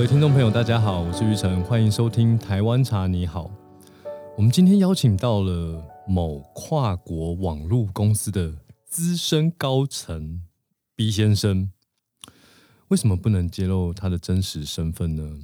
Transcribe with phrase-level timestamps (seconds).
[0.00, 3.50] 各位听众朋友，大家好，我是玉成，欢迎收听台湾茶你好。
[4.34, 10.40] 我们今天邀请到了某跨国网络公司的资深高层
[10.96, 11.70] B 先生。
[12.88, 15.40] 为什么不能揭露他的真实身份呢？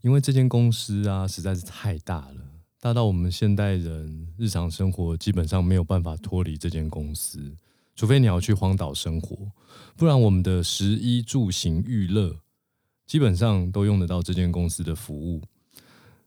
[0.00, 2.42] 因为这间公司啊实在是太大了，
[2.80, 7.56] 大到我们现代人日常生活基本上没有办法脱离这间公司，
[7.94, 9.52] 除非你要去荒岛生活，
[9.96, 12.40] 不然我们的食衣住行娱乐
[13.10, 15.42] 基本上都用得到这间公司的服务。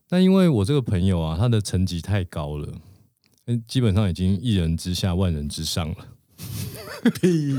[0.09, 2.67] 但因为我这个朋友啊，他的层级太高了，
[3.65, 5.95] 基本上已经一人之下万人之上了。
[7.21, 7.55] 屁！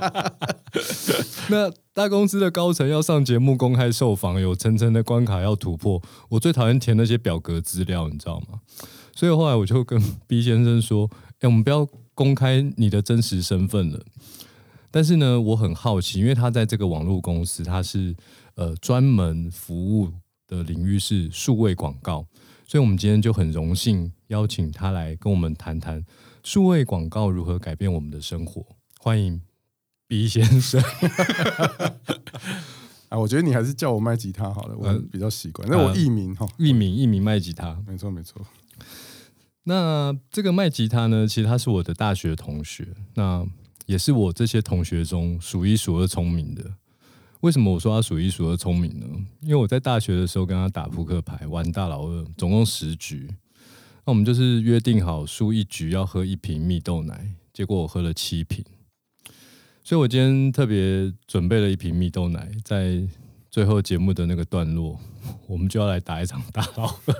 [1.48, 6.02] 那大公司的高层要上节目公开受访，有层层的关卡要突破。
[6.28, 8.60] 我最讨厌填那些表格资料，你知道吗？
[9.14, 14.04] 所以后来我就跟 B 先生说：“哎，我们不要公开你的真实身份了。”
[14.96, 18.16] 但是呢，我很好奇，因为他在这个网络公司，他是
[18.54, 20.10] 呃专门服务
[20.48, 22.26] 的领域是数位广告，
[22.66, 26.02] 所以我们今天就很荣幸邀请他来跟我们谈谈。
[26.42, 28.64] 数位广告如何改变我们的生活？
[28.98, 29.42] 欢迎
[30.08, 30.82] B 先生。
[33.10, 35.68] 啊，我觉得你还是叫我卖吉他好了，我比较习惯。
[35.68, 38.40] 那我艺名哈，艺名艺名卖吉他，没错没错。
[39.64, 43.46] 那这个卖吉他呢，其实他是我的大学同学，那
[43.86, 46.62] 也是我这些同学中数一数二聪明的。
[47.40, 49.06] 为什么我说他数一数二聪明呢？
[49.40, 53.28] 因为我在大学的时候跟他打扑克牌，玩大老二，总共十局。
[54.04, 58.64] 那我们就是约定好输一局要喝一瓶蜜豆奶，结果我喝了七瓶，
[59.84, 63.02] 所以我今天特别准备了一瓶蜜豆奶，在
[63.50, 64.98] 最后节目的那个段落，
[65.46, 67.14] 我们就要来打一场大老二，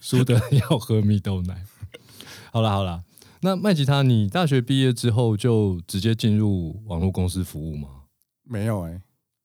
[0.00, 1.64] 输的要喝蜜豆奶。
[2.52, 3.02] 好了好了，
[3.40, 7.88] 那麦吉他，你大学毕业之后就直接进入网络公司服务吗？
[8.44, 9.02] 没有哎，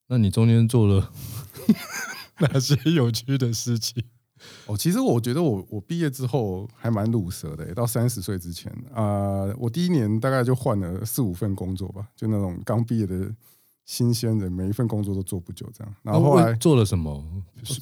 [0.08, 1.12] 那你中间做了
[2.40, 4.04] 哪些有趣的事情？
[4.66, 13.34] 哦，其实我觉得我我毕业之后还蛮鲁蛇的，到三十岁之前啊，我第一年大概就换了四五份工作吧，就那种刚毕业的
[13.86, 15.96] 新鲜人，每一份工作都做不久这样。
[16.02, 17.24] 然后后来做了什么？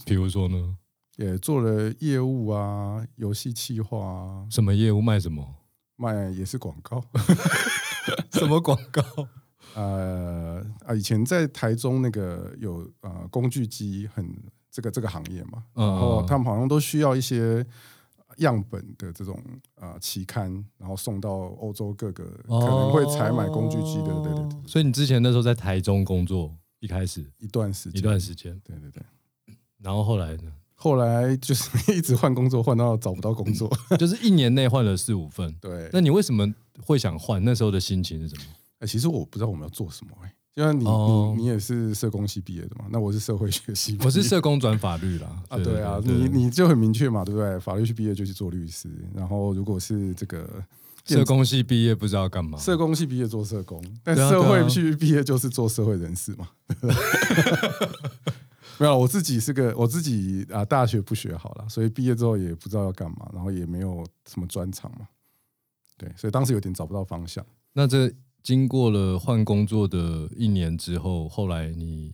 [0.06, 0.78] 比如说呢？
[1.18, 4.48] 也做了业务啊，游戏企划啊。
[4.50, 5.02] 什么业务？
[5.02, 5.46] 卖什么？
[6.02, 7.04] 卖也是广告。
[8.34, 9.04] 什么广告？
[9.76, 14.28] 呃啊，以前在台中那个有呃工具机很。
[14.74, 17.62] 这个这个行业嘛，然后他们好像都需要一些
[18.38, 19.38] 样本的这种
[19.76, 24.60] 呃期刊，然后送到欧洲各个可能会采买工具机的，对对对。
[24.66, 29.04] 所以你之前那时候在台中工作，一开始一段时间，一段时间，对对对。
[29.80, 30.54] 然后后来呢？
[30.82, 35.56] 后来就是一直换工作，换到找不到工作，就是一年内换了四五份。
[35.62, 35.88] 对。
[35.94, 36.52] 那你为什么
[36.84, 37.44] 会想换？
[37.46, 38.42] 那时候的心情是什么？
[38.80, 40.34] 哎，其实我不知道我们要做什么哎。
[40.56, 42.86] 就像你你你也是社工系毕业的嘛？
[42.90, 45.28] 那我是社会学系，我是社工转法律啦。
[45.50, 47.60] 啊，对啊，你你就很明确嘛，对不对？
[47.60, 50.62] 法律系毕业就去做律师，然后如果是这个
[51.06, 52.58] 社工系毕业不知道干嘛？
[52.58, 56.50] 社工系毕业做社工，但社会系毕业就是做社会人士嘛。
[58.78, 65.08] 没有，我自己是个我自己啊，大学不学好了，所以毕业之后也不知道要干嘛，然后也没有什么专长嘛。
[65.98, 67.46] 对，所以当时有点找不到方向。
[67.74, 68.12] 那这。
[68.44, 72.12] 经过了换工作的一年之后，后来你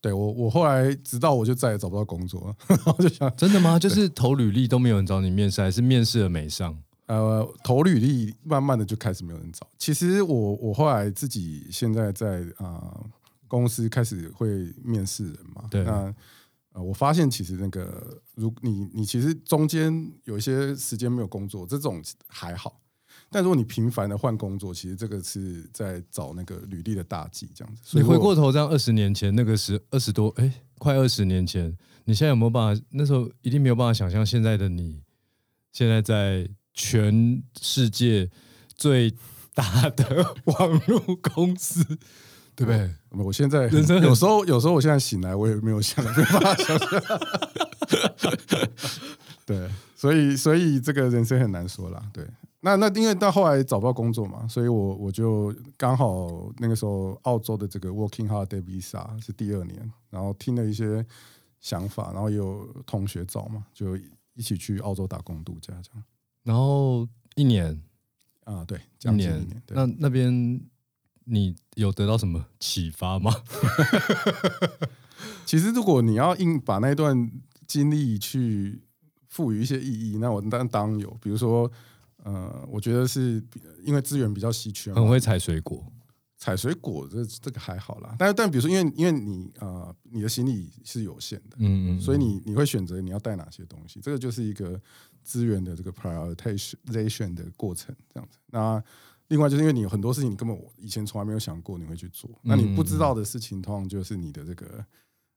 [0.00, 2.56] 对我，我后来直到我就再也找不到工作了，
[2.96, 3.78] 我就想，真的吗？
[3.78, 6.74] 就是投履历都没有人找你面试，还是面试了没上？
[7.04, 9.68] 呃，投履历慢慢的就开始没有人找。
[9.76, 12.98] 其实我我后来自己现在在啊
[13.50, 16.14] 公司开始会面试人嘛，对，那
[16.72, 22.80] 呃我发现其实那个如你你其实中间有一些时间没有工作，这种还好。
[23.32, 27.98] 但如果你频繁的换工作，其实这个是在找那个履历的大忌，这样子。
[27.98, 32.82] 你回过头这样二十年前那个时二十多哎，快二十年前，你现在有没有办法？
[32.90, 35.02] 那时候一定没有办法想象现在的你，
[35.72, 38.30] 现在在全世界
[38.76, 39.12] 最
[39.54, 41.84] 大的 网络公司，
[42.60, 43.24] 对不对？
[43.24, 46.88] 我现在人生有时候有时候我现在醒来，我也没有想 没办法想象。
[49.46, 52.26] 对，所以所以这个人生很难说啦，对。
[52.60, 61.04] 那那因为到后来找不到工作嘛，所以我我就刚好那个时候澳洲的这个 Working Holiday Visa 是第二年，然后听了一些
[61.60, 63.96] 想法，然后有同学找嘛，就
[64.34, 66.04] 一起去澳洲打工度假这样。
[66.44, 67.80] 然后一年
[68.44, 69.62] 啊，对，一年。
[69.68, 70.60] 那那边
[71.24, 73.34] 你有得到什么启发吗？
[75.44, 77.30] 其实如果你要硬把那段
[77.66, 78.82] 经历去
[79.28, 81.70] 赋予一些意义，那我当当有，比如说。
[82.22, 83.42] 呃，我觉得是
[83.82, 85.90] 因为资源比较稀缺，很会采水果，
[86.36, 94.78] 采水果这这个还好啦，但是但比如说，因为因为你呃你的行李是有限的，嗯嗯，所以你你会选择你要带哪些东西，这个就是一个
[95.22, 98.36] 资源的这个 prioritization 的过程，这样子。
[98.48, 98.84] 那
[99.30, 104.84] 另外就是因为你有很多事情你根本以前从来没有想过你会去做，那你不知道的事情，通常就是你的这个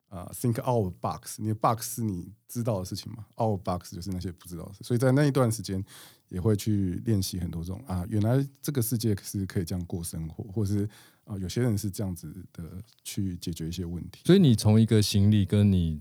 [0.09, 5.83] 呃 think out box，你的 box 是你知道的事情嘛，out box 就是那些不知道的事，所以在那一段时间
[6.33, 10.89] 也会去练习很多这种啊，原来这个世界是可以这样过生活，或是
[11.25, 12.63] 啊有些人是这样子的
[13.03, 14.21] 去解决一些问题。
[14.25, 15.99] 所以你从一个行李跟你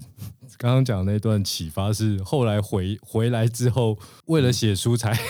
[0.57, 5.13] 刚刚讲的那段启发是后来回回来之后，为了写书才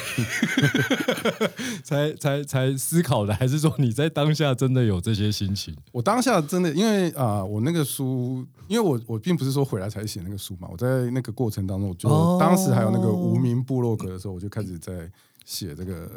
[1.83, 5.77] 才才才思考的，还是说你在当下真的有这些心情？
[5.91, 14.92] 我当下真的因为啊、我那个书，因为我我并不是说回来才写那个书嘛，我在那个过程当中，我就、哦当时还有那个无名部落格的时候，我就开始在
[15.45, 16.11] 写这个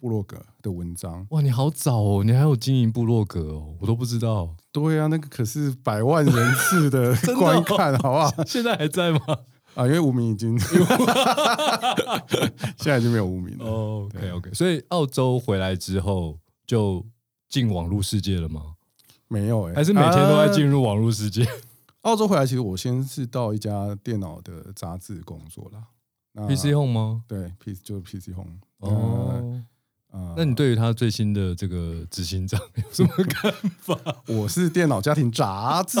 [0.00, 1.26] 部落格的文章。
[1.30, 8.32] 哇，你好早哦，你还有经营部落格哦，我都不知道，对啊，那个可是百万人次的 观看，好不好？
[8.44, 9.20] 现在还在吗？
[9.74, 10.58] 啊，因为无名已经
[12.76, 13.64] 现在已经没有无名了。
[13.64, 17.06] 哦，OK OK，所以澳洲回来之后就
[17.48, 18.74] 进网络世界了吗？
[19.28, 21.46] 没有哎、还是每天都在进入、入网络世界？
[22.02, 25.84] 澳洲回来，其实我先是到一家电脑的杂志工作啦。
[26.32, 27.22] 那 PC Home 吗？
[27.28, 29.62] 对 PC 就是 PC Home 哦，
[30.10, 33.98] 呃那你对于他最新的这个执行长有什么看法？
[34.28, 35.98] 我是电脑家庭杂志，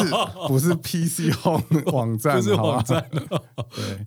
[0.48, 1.62] 不是 PC Home
[1.92, 3.04] 网站，不是网站。
[3.74, 4.06] 对，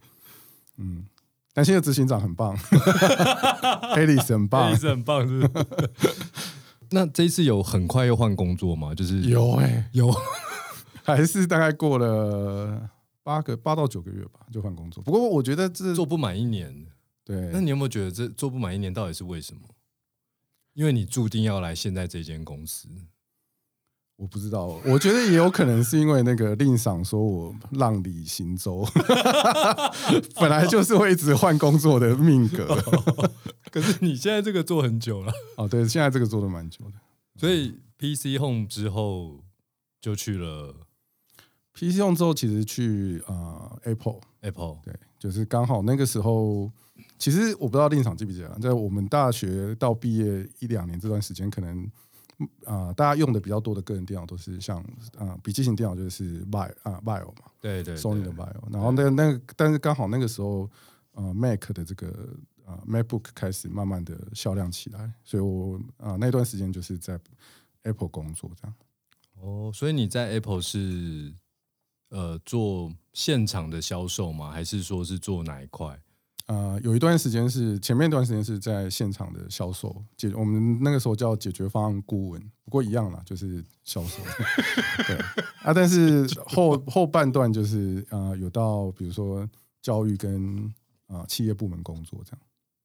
[0.78, 1.06] 嗯，
[1.54, 5.80] 但现在执行长很棒，Alice 很棒，Alice 很棒，是不是？
[6.92, 8.94] 那这一次有很快又换工作吗？
[8.96, 10.14] 就是有哎、有
[11.04, 12.90] 还是大概过了
[13.26, 15.04] 八个八到九个月吧，就换工作。
[15.04, 16.86] 不过我觉得这做不满一年，
[17.24, 19.62] 对那你有没有觉得这做不满一年到底是为什么？
[20.74, 22.88] 因为你注定要来现在这间公司，
[24.18, 28.86] 我不知道，我觉得也有可能是因为那个令赏说我浪里行舟，
[30.40, 32.68] 本来就是会一直换工作的命格。
[33.72, 37.00] 可是你现在这个做很久了，哦，对，现在这个做的蛮久的。
[37.38, 39.44] 所以 PC Home 之后
[40.00, 40.85] 就去了
[41.76, 46.72] PC 用之后，其实去呃 Apple，Apple，对，就是刚好那个时候，
[47.20, 51.84] 其实我不知道另一场记不记得，在我们大学到毕业一两年这段时间，可能
[52.64, 54.80] 啊、呃大家用的比较多的个人电脑都是像
[55.18, 60.70] 啊、呃笔记型电脑就是 v i o 啊 Vio 嘛对对，Sony 的对 Bio，然后那那个，但是刚好那个时候
[61.14, 62.08] 啊 Mac 的这个
[62.66, 67.20] 啊 MacBook 开始慢慢的销量起来，所以我啊、那段时间就是在
[67.84, 68.76] Apple 工作这样。
[69.42, 71.34] 哦，所以你在 Apple 是
[72.16, 74.50] 呃做现场的销售吗？
[74.50, 76.00] 还是说是做哪一块？
[76.48, 84.22] 呃，有一段时间是前面一段时间是在现场的销售解，我们那个时候叫解决方案顾问，不过一样啦，就是销售。
[85.08, 85.18] 对
[85.64, 89.50] 啊，但是后后半段就是呃，有到比如说
[89.82, 90.66] 教育跟
[91.08, 92.40] 啊、呃企业部门工作这样。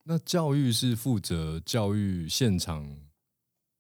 [0.05, 2.97] 那教育是负责教育现场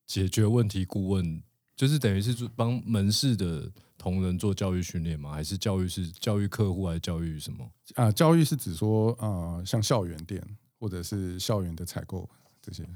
[0.06, 1.42] 解决问题顾问，
[1.80, 3.66] 就是等于是做帮门市的
[3.96, 5.32] 同仁做教育训练吗？
[5.32, 7.66] 还是教育是教育客户，还是教育什么？
[7.94, 10.46] 啊、教育是指说啊、呃像校园店
[10.78, 12.28] 或者是校园的采购
[12.60, 12.86] 这些。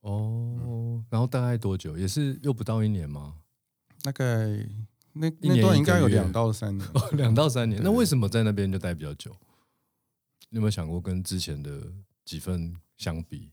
[0.00, 1.98] 哦，然后大概多久？
[1.98, 3.34] 也是又不到一年吗？
[4.00, 4.24] 大概
[5.12, 6.88] 那那段应该有两到三年。
[6.94, 7.82] 哦，两到三年。
[7.84, 9.36] 那为什么在那边就待比较久？
[10.48, 11.92] 你有没有想过跟之前的
[12.24, 13.50] 几份相比？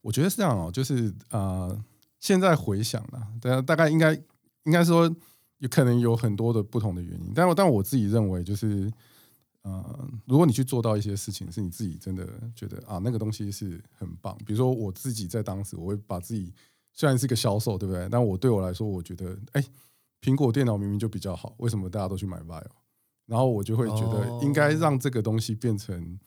[0.00, 1.84] 我觉得是这样哦，就是呃，
[2.26, 4.12] 现在回想啦，大大概应该
[4.64, 5.08] 应该说
[5.58, 8.92] 有可能有很多的不同的原因，但我但我自己认为就是
[9.62, 16.52] 呃，如果你去做到一些事情，是你自己真的觉得啊那个东西是很棒，比如说我自己在当时，我会把自己
[16.92, 18.08] 虽然是个销售，对不对？
[18.10, 19.64] 但我对我来说，我觉得哎，
[20.20, 22.64] 苹果电脑明明就比较好，为什么大家都去买 Vivo？
[23.26, 26.18] 然后我就会觉得哦应该让这个东西变成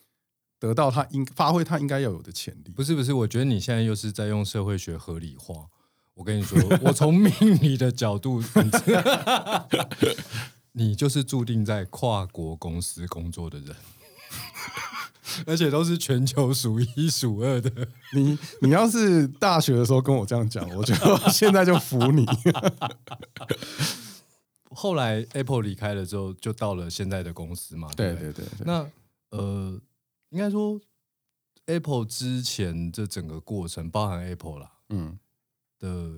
[0.60, 2.72] 得到它应发挥它应该要有的潜力。
[2.72, 5.68] 不是不是，我觉得你现在又是在用社会学合理化。
[6.20, 8.44] 我跟你说，我从命理的角度，
[10.74, 13.74] 你就是注定在跨国公司工作的人，
[15.48, 17.88] 而且都是全球数一数二的。
[18.14, 22.26] 你你要是大学的时候跟我这样讲，我觉得 现在就服你。
[24.72, 27.90] 后来 Apple 离开了之后，就到了现在的公司嘛。
[27.96, 28.86] 对对对对对，那
[29.30, 29.80] 呃，
[30.32, 30.80] 应该说
[31.68, 35.18] Apple 之前这整个过程，包含 Apple 啦嗯，
[35.80, 36.12] 的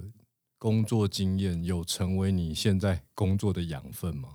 [0.58, 4.30] 工作经验，有成为你现在工作的养分吗？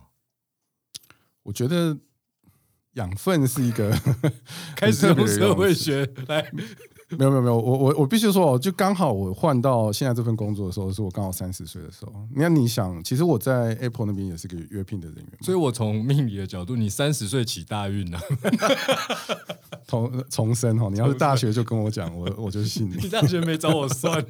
[1.43, 1.99] 我觉得
[2.93, 3.95] 养分是一个
[4.75, 6.51] 开始用社会学来
[7.17, 12.13] 没有没有没有，我我我必须说哦，就刚好我换到现在这份工作的时候，是我刚好三十岁的时候。
[12.35, 18.21] 你看，你想，其实我在 Apple 那边也是个约聘的人员，所以我从命理的角度，你三十岁起大运啊，
[19.87, 20.89] 重重生哈。
[20.91, 22.97] 你要是大学就跟我讲，我我就信你。
[23.03, 24.25] 你大学没找我算，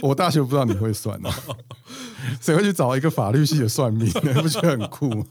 [0.00, 1.30] 我大学不知道你会算哦，
[2.40, 4.06] 谁会去找一个法律系的算命？
[4.22, 5.26] 你不觉得很酷吗？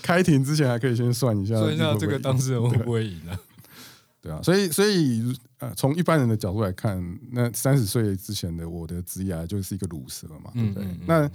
[0.00, 3.38] 开庭之前还可以先算一下，算一下这个当事人会不会赢啊？
[4.20, 10.84] 对啊，所以所以呃，从一般人的角度来看，那三十岁之前的我的职业就是一个卤蛇嘛，对不对？
[10.84, 11.30] 嗯嗯嗯那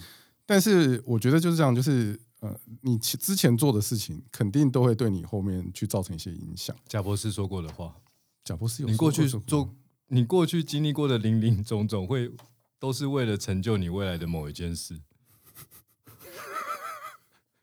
[0.45, 6.75] 但是我觉得就是这样，就是呃，你其之前做的事情，肯定都会对你后面去造成一些影响。
[6.87, 7.95] 贾博士说过的话，
[8.43, 9.73] 贾博士有你过去做，
[10.07, 12.31] 你过去经历过的林林总总，会
[12.77, 14.99] 都是为了成就你未来的某一件事。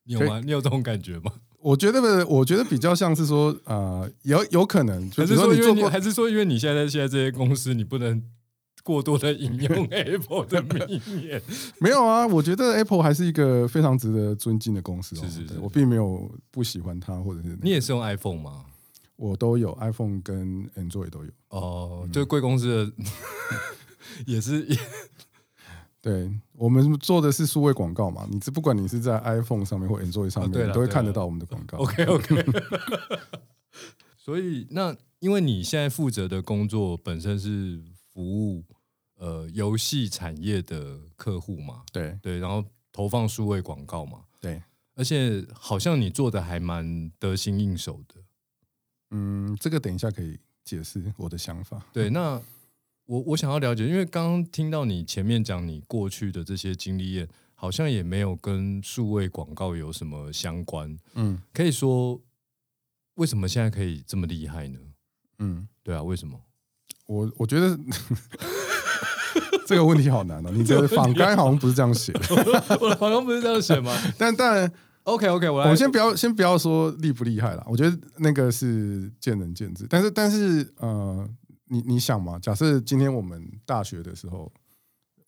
[0.04, 0.40] 你有吗？
[0.40, 1.32] 你有这种感觉吗？
[1.62, 8.22] 我觉得我觉得比较像是说，呃，有有可能，还是说，因为你说你做过还是说，因为你现在现在这些公司，你不能
[8.82, 11.40] 过多的引用 Apple 的名言？
[11.78, 12.26] 没有啊？
[12.26, 15.22] 我觉得 Apple 还是一个非常值得尊敬的公司哦。
[15.24, 18.64] 是是是我并没有不喜欢它，或者是那个你也是用 iPhone 吗？
[19.16, 21.30] 我都有 iPhone 跟 Android 都有。
[21.50, 22.92] 哦，就是贵公司的，
[24.26, 24.66] 也是
[26.02, 31.78] 对我们做的是数位广告嘛，你这不管你是在 iPhone 上面或 Android 上面，你都会看得到我们的广告。
[31.78, 32.44] OK OK。
[34.18, 37.80] 所以，那因为你现在负责的工作本身是
[38.12, 38.64] 服务
[39.16, 44.62] 呃游戏产业的客户嘛，对对，然后投放数位广告嘛，对，
[44.94, 48.20] 而且好像你做的还蛮得心应手的。
[49.10, 51.84] 嗯，这个等一下可以解释我的想法。
[51.92, 52.40] 对，那
[53.12, 60.96] 我我想要了解，因为刚刚听到你前面讲你过去的这些经历验，好像也没有跟数位广告有什么相关。
[61.14, 62.18] 嗯可以说，
[63.16, 64.78] 为什么现在可以这么厉害呢？
[65.40, 66.40] 嗯，对啊，为什么？
[67.06, 67.78] 我我觉得
[69.66, 70.50] 这个问题好难哦。
[70.50, 72.20] 你的访纲好像不是这样写的，
[72.80, 79.86] 我的好像不是这样写吗 但但？OK OK，我我来们先不要先不要说厉不厉害啦，我觉得那个是见仁见智。
[79.90, 81.28] 但是但是呃，
[81.72, 84.52] 你你想嘛，假设今天我们大学的时候，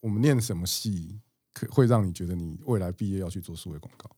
[0.00, 1.18] 我们念什么系，
[1.54, 4.10] 可会让你觉得你未来毕业要去做数位广告？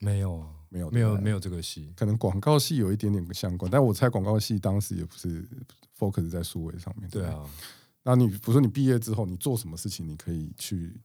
[0.00, 1.92] 没有啊，没有没有没有这个系。
[1.94, 5.46] 可能广告系有一点点相关，但我猜广告系当时也不是
[5.98, 7.06] focus 在数位上面。
[7.10, 7.44] 对，啊，
[8.04, 10.98] 那你比如说你毕业之后，你做什么事情，你可以去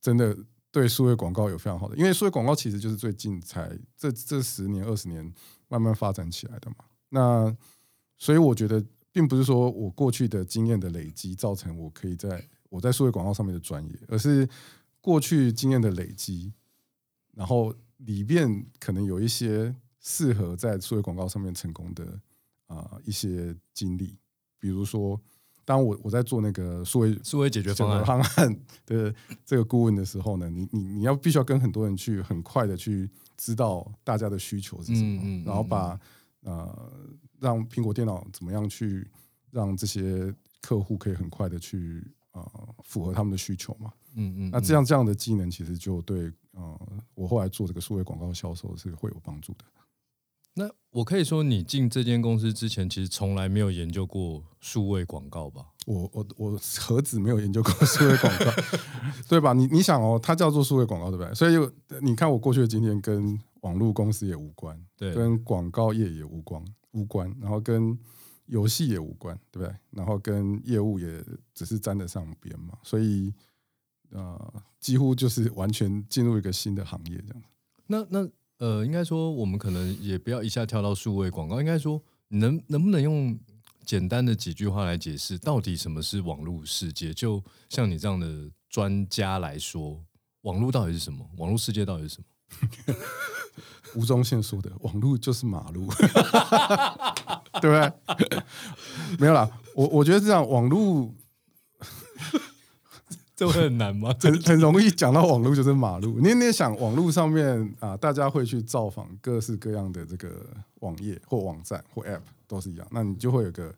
[0.00, 0.34] 真的
[0.70, 5.30] 对数位广告有非常好的，因为数位广告其实就是最近才这这十年二十年
[5.68, 6.76] 慢慢发展起来的嘛。
[7.10, 7.54] 那
[8.16, 8.82] 所以我觉得，
[9.18, 14.48] 并不是说我过去的经验的累积造成我可以在我在数位广告上面的专业，而是
[15.00, 16.52] 过去经验的累积，
[17.34, 22.20] 然后里面可能有一些适合在数位广告上面成功的
[22.68, 24.16] 啊、一些经历，
[24.60, 25.20] 比如说，
[25.64, 28.04] 当我我在做那个数位数位解决方案。
[28.04, 29.12] 方案的
[29.44, 35.98] 这个顾问的时候呢，你你你要必须要跟很多人去很快的去知道大家的需求是什么，嗯嗯嗯然后把
[36.42, 36.92] 呃
[37.40, 39.08] 让苹果电脑怎么样去
[39.50, 42.50] 让这些客户可以很快的去呃
[42.84, 43.92] 符合他们的需求嘛。
[44.14, 46.80] 嗯嗯，那这样这样的技能其实就对呃
[47.14, 49.64] 我后来做这个数位广告销售是会有帮助的。
[50.54, 55.66] 那我可以说，你进这间公司之前，其实从来没有研究过数位广告吧？
[55.86, 58.50] 我我我何止没有研究过数位广告，
[59.28, 59.52] 对吧？
[59.52, 61.32] 你你想哦，它叫做数位广告，对不对？
[61.32, 61.54] 所以
[62.00, 66.60] 你看我过去的经验跟网络公司也无关，对，跟广告业也无关
[66.98, 67.96] 无关，然后跟
[68.46, 69.76] 游戏也无关，对不对？
[69.90, 71.24] 然后跟业务也
[71.54, 73.32] 只是沾得上边嘛，所以
[74.10, 77.48] 呃，几乎就是完全进入一个新的行业这样子。
[77.86, 78.28] 那那
[78.58, 83.38] 呃，应该说我们可能也不要一下跳到数位广告，应该说你能能不能用
[83.84, 87.14] 简单的几句话来解释，到底什么是网络世界？
[87.14, 90.02] 就像你这样的专家来说，
[90.42, 91.28] 网络到底是什么？
[91.36, 92.94] 网络世界到底是什么？
[93.94, 95.86] 吴宗宪说的“网络就是马路”，
[97.60, 98.42] 对不对？
[99.18, 101.12] 没有啦，我我觉得这样，网络
[103.34, 104.14] 这会很难吗？
[104.20, 106.18] 很很容易讲到网络就是马路。
[106.20, 110.44] 你你也想，网络上面啊，大家会去造访各式各样的这个
[110.80, 113.72] 网页或网站或 App 都是一样，那你就会有个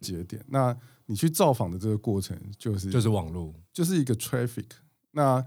[0.00, 0.44] 节点。
[0.48, 3.54] 那你去造访的这个过程，就是就是网络。
[3.72, 4.66] 就是一个 traffic。
[5.12, 5.42] 那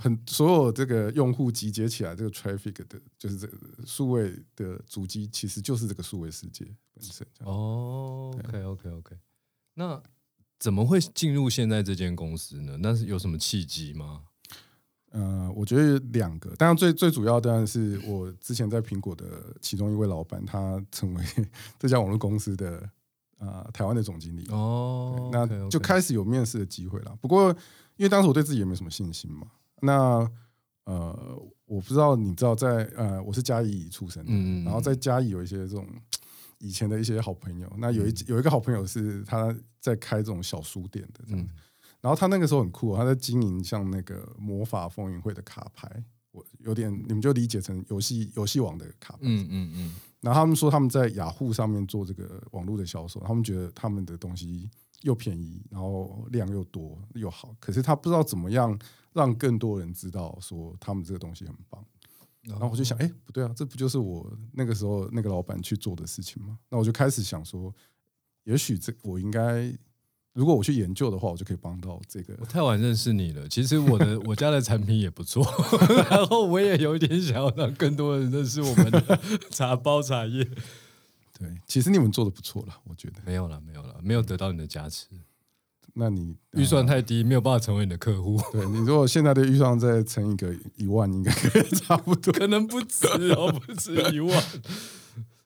[0.00, 6.64] 很所有这个用户集结起来，这个 traffic 的，就是这个数位的主机，其实就是这个数位世界
[6.94, 7.26] 本身。
[7.40, 9.16] 哦，OK OK OK，
[9.74, 10.02] 那
[10.58, 12.78] 怎么会进入现在这间公司呢？
[12.80, 14.22] 那是有什么契机吗？
[15.12, 21.24] 呃，我觉得两个，当然最最主要当然是我之前在苹果的其中一位老板，他成为
[21.78, 22.88] 这家网络公司的
[23.38, 24.46] 呃台湾的总经理。
[24.50, 27.18] 哦，那就开始有面试的机会了。
[27.20, 27.50] 不过
[27.96, 29.46] 因为当时我对自己也没什么信心嘛，
[29.80, 30.30] 那
[30.84, 35.86] 呃我不知道你知道在呃我是嘉义出生的，然后在嘉义有一些这种
[36.58, 41.52] 以前的一些好朋友，那有一、有一个好朋友是他在开这种小书店的这样子，
[42.00, 45.88] 然后他那个时候很酷、哦，他在经营像那个魔法风云会的卡牌，
[46.32, 54.68] 我有点你们就理解成游戏游戏网的卡牌，嗯嗯嗯，然后他们说他们在雅虎上面做这个网络的销售，他们觉得他们的东西
[55.02, 58.78] 又便宜，然后量又多又好，可是他不知道怎么样
[59.12, 61.84] 让更多人知道说他们这个东西很棒。
[62.42, 66.58] 然后我就想，哎，不对啊，这不就是我那个时候那个老板去做的事情吗？
[66.70, 67.72] 那我就开始想说，
[68.44, 69.70] 也许这我应该，
[70.32, 73.46] 如果我去研究的话，我就可以帮到这个我太晚认识你了。
[73.46, 75.44] 其实我的 我家的产品也不错，
[76.08, 80.42] 然后我也有一点想要让更多人认识我们的茶包茶叶。
[81.38, 83.20] 对，其实你们做的不错了，我觉得。
[83.26, 85.08] 没有了，没有了，没有得到你的加持，
[85.94, 92.32] 那你预算太低，没有办法成为你的客户， 对你如果现在的预算再乘一个一万，应该可以 差不多。
[92.32, 94.44] 可能不止哦， 不止一万。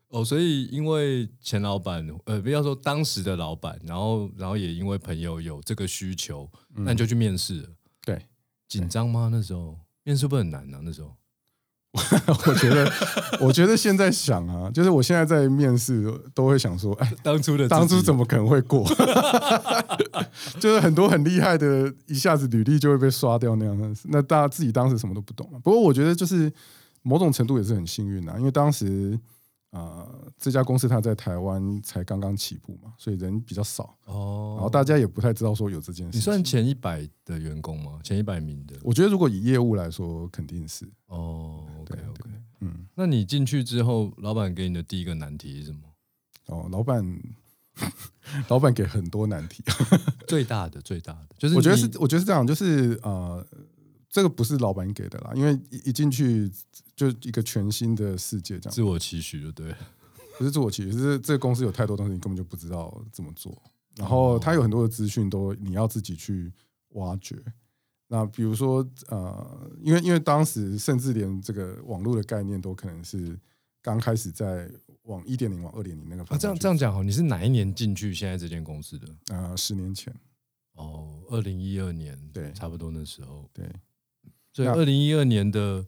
[0.09, 7.69] 哦，所以因为前老板，呃，不要说当时的老板，然后，然后也因为朋友有这个需求，那你就去面试了。
[8.05, 8.27] 对，
[8.69, 9.29] 紧张吗？
[9.33, 11.17] 那时候面试不很难呢、那时候
[12.47, 12.93] 我觉得，
[13.41, 18.85] 我觉得现在想啊，就是我现在在面试都会想说，哎，当初的当初怎么么可能会过？
[20.59, 23.89] 就是很多很厉害的，一下子履历就会被刷掉那样的。
[24.05, 25.57] 那大家自己当时什么都不懂啊。
[25.63, 26.53] 不过我觉得就是
[27.03, 29.17] 某种程度也是很幸运啊，因为当时
[29.75, 34.55] 呃这家公司它在台湾才刚刚起步嘛，所以人比较少，哦？
[34.57, 36.17] 然后大家也不太知道说有这件事。
[36.17, 37.99] 你算前一百的员工吗？
[38.05, 38.77] 前一百名的？
[38.83, 42.31] 我觉得如果以业务来说，肯定是哦，OK 对 OK。
[42.61, 42.87] 嗯。
[42.95, 45.81] 那你进去之后，老板给你的第一个难题是什么？
[46.47, 47.05] 哦，老板，
[48.49, 49.65] 老板给很多难题。
[50.29, 53.45] 最大的最大的就是我觉得是，我觉得是这样，就是呃，
[54.15, 56.49] 这个不是老板给的啦，因为一一进去
[56.95, 59.75] 就一个全新的世界，这样自我期许，就对。
[60.39, 63.61] 不是自我期许是这个公司有太多东西你根本就不知道怎么做，
[63.97, 66.53] 然后它有很多的资讯都你要自己去
[66.91, 67.37] 挖掘。
[68.07, 73.37] 那比如说呃，因为因为当时甚至连这个网络的概念都可能是
[73.83, 74.71] 刚开始在
[75.03, 79.09] 往一点零往二点零那个啊，方向啊这样这样讲好，你是哪一年进去现在这间公司的？
[79.31, 80.15] 呃，十年前
[80.75, 83.51] 哦，二零一二年，对差不多那时候。
[83.53, 83.73] 对那
[84.55, 85.85] 所以二零一二年的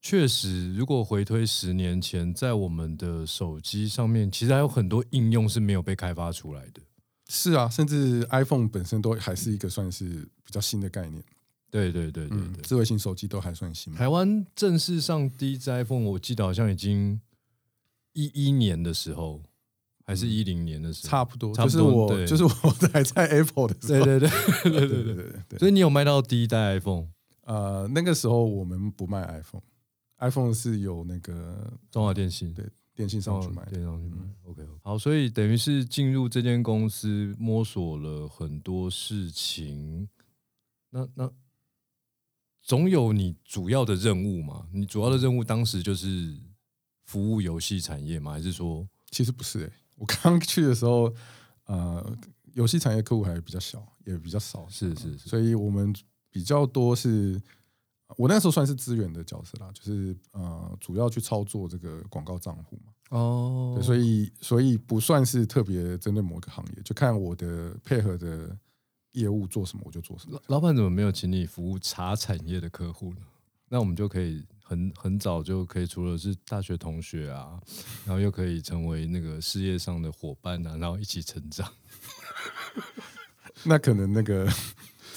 [0.00, 6.82] 确实，如果回推十年前，在我们的手机上面，其实还有很多应用是没有被开发出来的。
[7.30, 10.04] 是啊，甚至 iPhone 本身都还是一个算是
[10.44, 11.22] 比较新的概念。
[11.70, 13.92] 对对对对对，智慧型手机都还算新。
[13.92, 17.20] 台湾正式上第一只 iPhone，我记得好像已经
[18.12, 19.42] 一一年的时候，
[20.06, 21.54] 还是一零年的时候，差不多。
[21.54, 22.48] 就是我，就是我
[22.92, 24.04] 还 在 Apple 的时候。
[24.04, 25.58] 对对对对对对对。
[25.58, 27.08] 所以你有卖到第一代 iPhone？
[27.48, 32.62] 呃，那个时候我们不卖 iPhone，iPhone 是有那个中华电信对
[32.94, 34.22] 电信上去买电信上去买。
[34.44, 40.06] OK，好，所以等于是进入这间公司，摸索了很多事情。
[40.90, 41.32] 那那
[42.60, 44.68] 总有你主要的任务嘛？
[44.70, 46.38] 你主要的任务当时就是
[47.06, 48.32] 服务游戏产业吗？
[48.32, 51.10] 还是说其实不是诶、我刚去的时候，
[51.64, 52.18] 呃，
[52.52, 55.94] 游戏产业客户还比较小，也比较少，是是是所以我们
[56.30, 57.40] 比较多是，
[58.16, 62.92] 我那时候算是资源的角色啦，就是呃，主要去操作这个广告账户嘛。
[63.10, 68.54] 哦对，所以所以不算是特别针对某个行业，就看我的配合的
[69.12, 70.40] 业务做什么，我就做什么。
[70.48, 73.20] 老板怎么没有请你服务茶产业的客户呢？
[73.70, 77.60] 那我们就可以很很早就可以，除了是大学同学啊，
[78.04, 81.70] 然后又可以成为那个事业上的伙伴啊，然后一起成长。
[83.64, 84.46] 那可能那个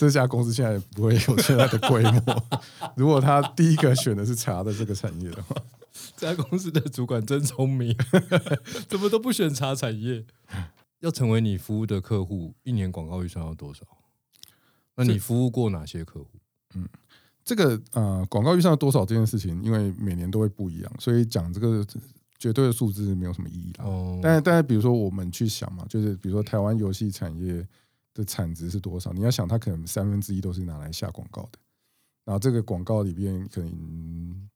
[0.10, 2.44] 这家公司现在不会有现在的规模。
[2.96, 5.56] 如果他第一个选的是茶的这个产业的话，
[6.18, 7.96] 这家公司的主管真聪明，
[8.90, 10.26] 怎么都不选茶产业？
[11.02, 13.86] 要成为你服务的客户，一年广告预算要多少？
[14.96, 16.28] 那你服务过哪些客户？
[16.76, 16.88] 嗯
[17.44, 21.86] 这个呃广告预算多少这件事情，因为每年都会不一样，所以讲这个
[22.38, 23.86] 绝对的数字没有什么意义啦。
[23.86, 27.68] 哦，但是但是比如说我们去想嘛，就是比如说台湾游戏产业
[28.14, 29.14] 的产值是多少？
[29.14, 31.60] 你要想，它可能三分之一都是拿来下广告的，
[32.26, 34.50] 然后这个广告里边可能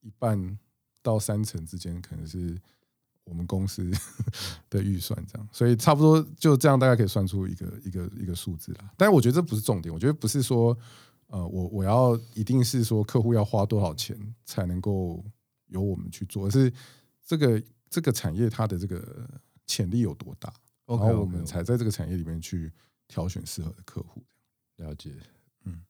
[0.00, 0.58] 一半
[1.02, 2.60] 到三成之间可能是
[3.24, 3.90] 我们公司
[4.70, 8.90] 的预算这样，所以差不多就这样，大家可以算出一个一个一个数字啦。
[8.96, 10.76] 但是我觉得这不是重点，我觉得不是说
[11.28, 15.24] 呃我我要一定是说客户要花多少钱才能够
[15.66, 16.72] 由我们去做，而是
[17.26, 19.28] 这个这个产业它的这个
[19.66, 20.52] 潜力有多大。
[20.86, 22.72] 然后我们才在这个产业里面去
[23.08, 24.22] 挑选适合的客户。
[24.76, 25.12] 了解。
[25.64, 25.82] 嗯，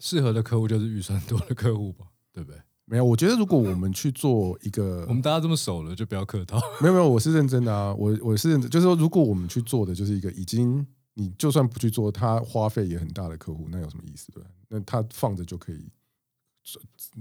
[0.00, 2.60] 适合的客户就是预算多的客户吧， 对不对？
[2.88, 6.60] 没有，我觉得如果我们去做一个 我，们大家这么熟了，就不要客套。
[6.80, 14.30] 没有没有，我是认真的啊，我我是认真，就是说，如果我们去做的就是一个已经，你就算不去做，它花费也很大的客户，那有什么意思？
[14.32, 14.50] 对吧？
[14.68, 15.90] 那它放着就可以，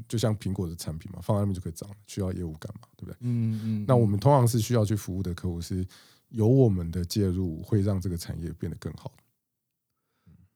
[0.07, 2.87] 就像苹果的产品嘛，放在那边就可以涨，需要业务干嘛？
[2.95, 3.17] 对不对？
[3.21, 5.83] 嗯嗯那我们通常是需要去服务的客户，是
[6.29, 9.11] 有我们的介入，会让这个产业变得更好。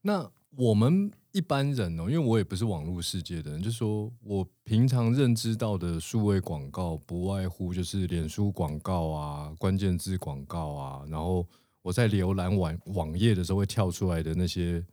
[0.02, 11.46] 那我们一般人哦，因为我也不是网络世界的人，就说我平常认知到的数位广告，不外乎就是脸书广告啊、关键字广告啊，然后
[11.82, 14.84] 我在浏览网网页的时候会跳出来的那些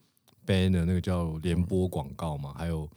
[0.45, 2.89] banner，那个叫联播广告嘛，还有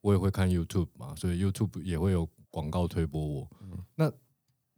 [0.00, 3.48] 我也会看 YouTube 嘛，所以 YouTube 也会有广告推播我。
[3.96, 4.10] 那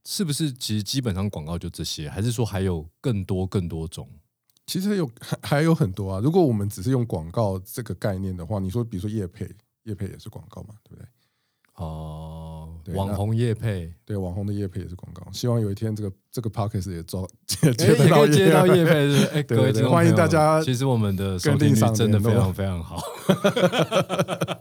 [0.05, 4.09] 是不是其实基本上广告就这些，还是说还有更多更多种？
[4.67, 6.21] 其实有还还有很多啊。
[6.21, 9.51] 如果我们只是用广告这个概念的话，你说比如说叶配，
[9.85, 11.07] 叶配也是广告嘛，对不对？
[11.77, 13.91] 哦、对网红叶配。
[14.05, 15.27] 对，网红的叶配也是广告。
[15.33, 23.01] 希望有一天这个这个 podcast 也招接 哎，接也得到可以接到业叶配，是不是哎，对各位听众欢迎朋友大家其实我们的收跟听率真的非联络常非常好。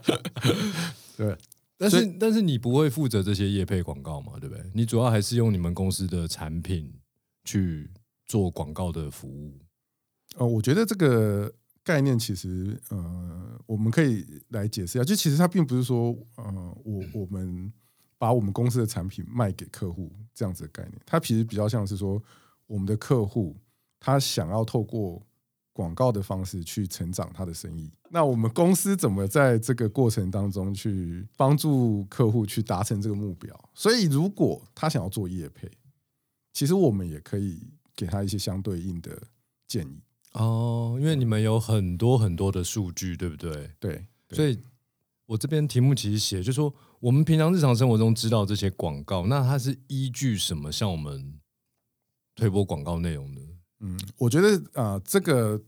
[1.18, 1.36] 对，
[1.76, 4.32] 但所是但是你不会负责这些业配广告嘛？
[4.40, 4.64] 对不对？
[4.72, 6.90] 你主要还是用你们公司的产品
[7.44, 7.90] 去
[8.26, 9.58] 做广告的服务。
[10.40, 11.52] 呃，我觉得这个
[11.84, 15.04] 概念其实呃，我们可以来解释一下。
[15.04, 17.70] 就其实它并不是说呃，我我们
[18.16, 22.22] 把我们公司的产品卖给客户这样子的概念，它其实比较像是说
[22.66, 23.54] 我们的客户
[23.98, 25.22] 他想要透过
[25.74, 27.92] 广告的方式去成长他的生意。
[28.08, 33.54] 那我们公司怎么在这个过程当中去帮助客户去达成这个目标？
[33.74, 35.70] 所以如果他想要做业配，
[36.54, 37.62] 其实我们也可以
[37.94, 39.22] 给他一些相对应的
[39.68, 40.00] 建议。
[40.32, 43.70] 哦，因为你们有很多很多的数据，对不对？
[43.80, 44.58] 对，对所以
[45.26, 51.34] 我这边题目其实写，就说我们平常日常生活中知道这些广告，那它是依据什么向我们
[52.34, 53.40] 推播广告内容的？
[53.80, 55.60] 嗯，我觉得啊、呃这个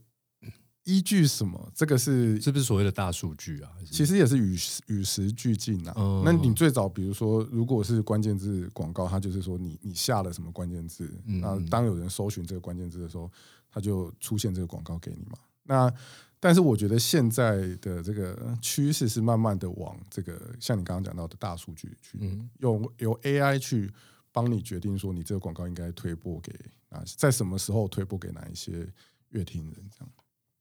[0.85, 1.71] 依据什么？
[1.73, 3.71] 这个是是不是所谓的大数据啊？
[3.89, 5.93] 其实也是与时与时俱进啊。
[5.97, 13.31] 嗯那你最早，比如说，如果是关键字广告，它就是说你你下了什么关键字，嗯那当有人搜寻这个关键字的时候，
[13.73, 15.37] 它就出现这个广告给你嘛。
[15.63, 15.91] 那
[16.39, 23.91] 但是我觉得现在的这个趋势是慢慢的往这个像你刚刚讲到的大数据去，嗯用由 AI 去
[24.31, 26.53] 帮你决定说你这个广告应该推播给
[26.89, 28.87] 哪，在什么时候推播给哪一些
[29.29, 30.09] 乐听人这样。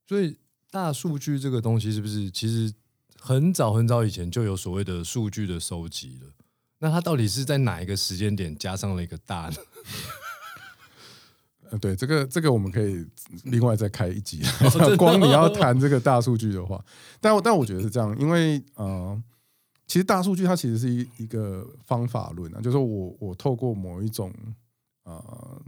[0.07, 0.39] 所以
[0.71, 2.73] 大数据这个东西是不是其实
[3.19, 6.33] 很早很早以前就有所谓的数据的收集了？
[6.79, 9.57] 那它到底是在哪一个时间点加上了一个大呢？
[11.73, 13.03] 呃，对，这个这个我们可以
[13.45, 14.43] 另外再开一集。
[14.99, 16.85] 光你要谈这个大数据的话，
[17.19, 19.21] 但我但我觉得是这样，因为呃，
[19.87, 24.31] 其实大数据它其实是一一个方法论啊，就是说我我透过某一种
[25.05, 25.63] 呃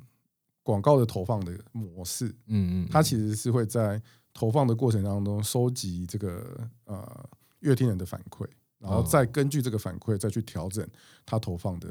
[0.63, 4.01] 广告的投放的模式，嗯嗯，它其实是会在
[4.35, 7.29] 投放的过程当中收集这个呃
[7.61, 8.47] 乐听人的反馈，
[8.79, 10.87] 然后嗯再根据这个反馈再去调整
[11.25, 11.89] 它投放的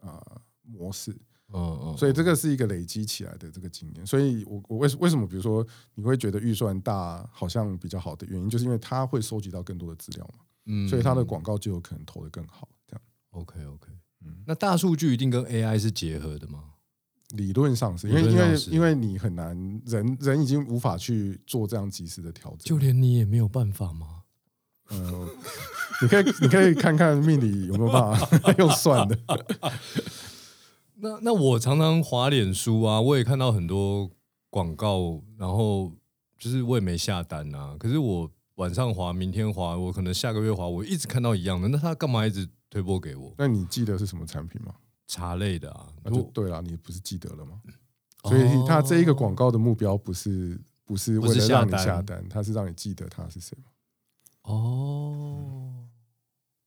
[0.00, 0.22] 呃
[0.62, 1.16] 模式。
[1.52, 4.06] 嗯嗯，所以这个是一个累积起来的这个经验。
[4.06, 12.68] 所以我我为为什么比如说你会觉得预算大好像比较好的原因，就是因为它会收集到更多的资料嘛，嗯所以它的广告就有可能投的更好。
[12.86, 13.88] 这样 OK OK，
[14.24, 16.64] 嗯那大数据一定跟 AI 是结合的吗？
[17.34, 19.48] 理论上是因为因为因为你很难
[19.84, 24.22] 人人已经无法去做这样及时的调整，就连你也没有办法吗？
[24.88, 25.28] 呃，
[26.00, 29.18] 你可以你可以看看命理有没有办法 用算的。
[30.98, 34.10] 那那我常常滑脸书啊，我也看到很多
[34.50, 35.92] 广告，然后
[36.38, 43.34] 就是我也没下单啊，可是我晚上滑，明天滑，我可能下个月滑，我一直看到一样的，那他干嘛一直推播给我？
[43.36, 44.74] 那你记得是什么产品吗？
[45.06, 47.60] 茶类的啊，那就对了，你不是记得了吗？
[48.22, 53.56] 哦所以他这一个广告的目标不是不是为了让你下单下单，它是让你记得他是谁。
[54.42, 55.75] 哦，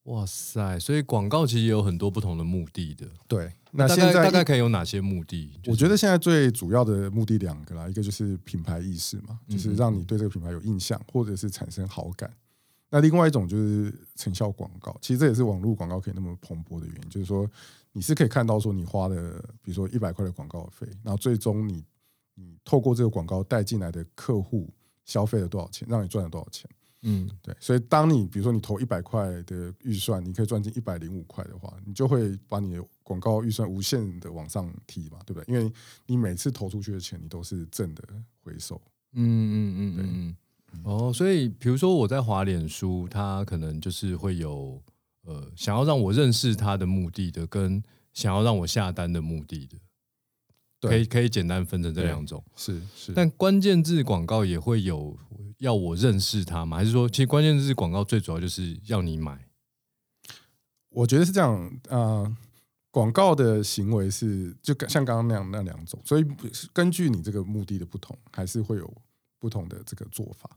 [0.10, 0.80] 哇塞！
[0.80, 3.06] 所以广告其实也有很多不同的目的的。
[3.28, 5.52] 对，那现在概大概可以有哪些目的？
[5.62, 12.32] 就是我觉得现在最主要的目的两个啦，一个就是品牌意识嘛，嗯就是让你对这个品牌有印象，或者是产生好感。
[12.90, 17.48] 那另外一种就是成效广告，其实这也是网络广告可以那么蓬勃的原因，就是说
[17.92, 21.84] 你是可以看到说你花的，比如说一百块的广告费，然后最终你
[22.34, 24.68] 你透过这个广告带进来的客户
[25.06, 26.68] 消费了多少钱，让你赚了多少钱。
[27.02, 35.46] 嗯，对，所以当你比如说你投一百块的预算，你可以赚进一百零五块的话，你就会把你的广告预算无限的往上提嘛，对不对？
[35.48, 35.72] 因为
[36.06, 38.04] 你每次投出去的钱，你都是正的
[38.44, 38.80] 回收。
[39.14, 40.36] 嗯嗯嗯
[40.74, 44.82] 嗯，哦，所以比如说我在滑脸书，他可能就是会有
[45.24, 47.82] 呃想要让我认识他的目的的，跟
[48.14, 49.78] 想要让我下单的目的的，
[50.82, 52.44] 可以可以简单分成这两种。
[52.56, 55.18] 是是，但关键字广告也会有
[55.58, 56.78] 要我认识它吗？
[56.78, 59.46] 还是说，其实关键字广告最主要就是要你买？
[60.90, 62.36] 我觉得是这样，呃，
[62.92, 66.26] 广告的行为是就跟像刚刚那样那两种，所以
[66.74, 69.02] 根据你这个目的的不同，还是会有
[69.38, 70.50] 不同的这个做法。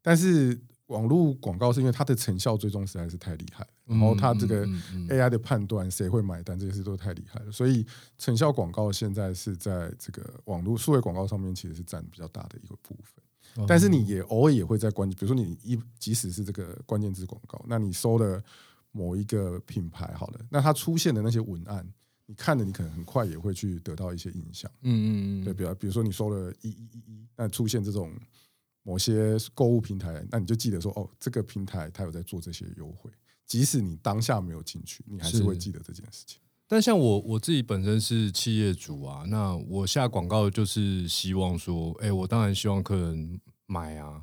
[0.00, 4.66] 但是网络广告是因为它的成效追踪实在是太厉害了，然后它这个
[5.08, 7.86] AI 的判断谁会买单这些事都太厉害了，所以
[8.18, 13.22] 成效广告现在是在这个网络数位广告上面其实是占比较大的一个部分。
[13.62, 18.42] 哦但是你也偶尔也会在关，比如说你一即使是这个关键字广告，那你搜了
[18.92, 21.86] 某一个品牌好了，那它出现的那些文案，
[22.24, 24.70] 你看了你可能很快也会去得到一些印象。
[24.80, 28.10] 嗯嗯嗯，对，比如比如说你搜了一一一一，那出现这种
[28.82, 33.10] 某些购物平台，那你就记得说哦，这个平台它有在做这些优惠，
[33.46, 36.40] 即使你当下没有进去，你还是是会记得这件事情。
[36.66, 44.22] 但像我我自己本身是企业主啊，那我下广告就是希望说，哎、我当然希望客人买啊。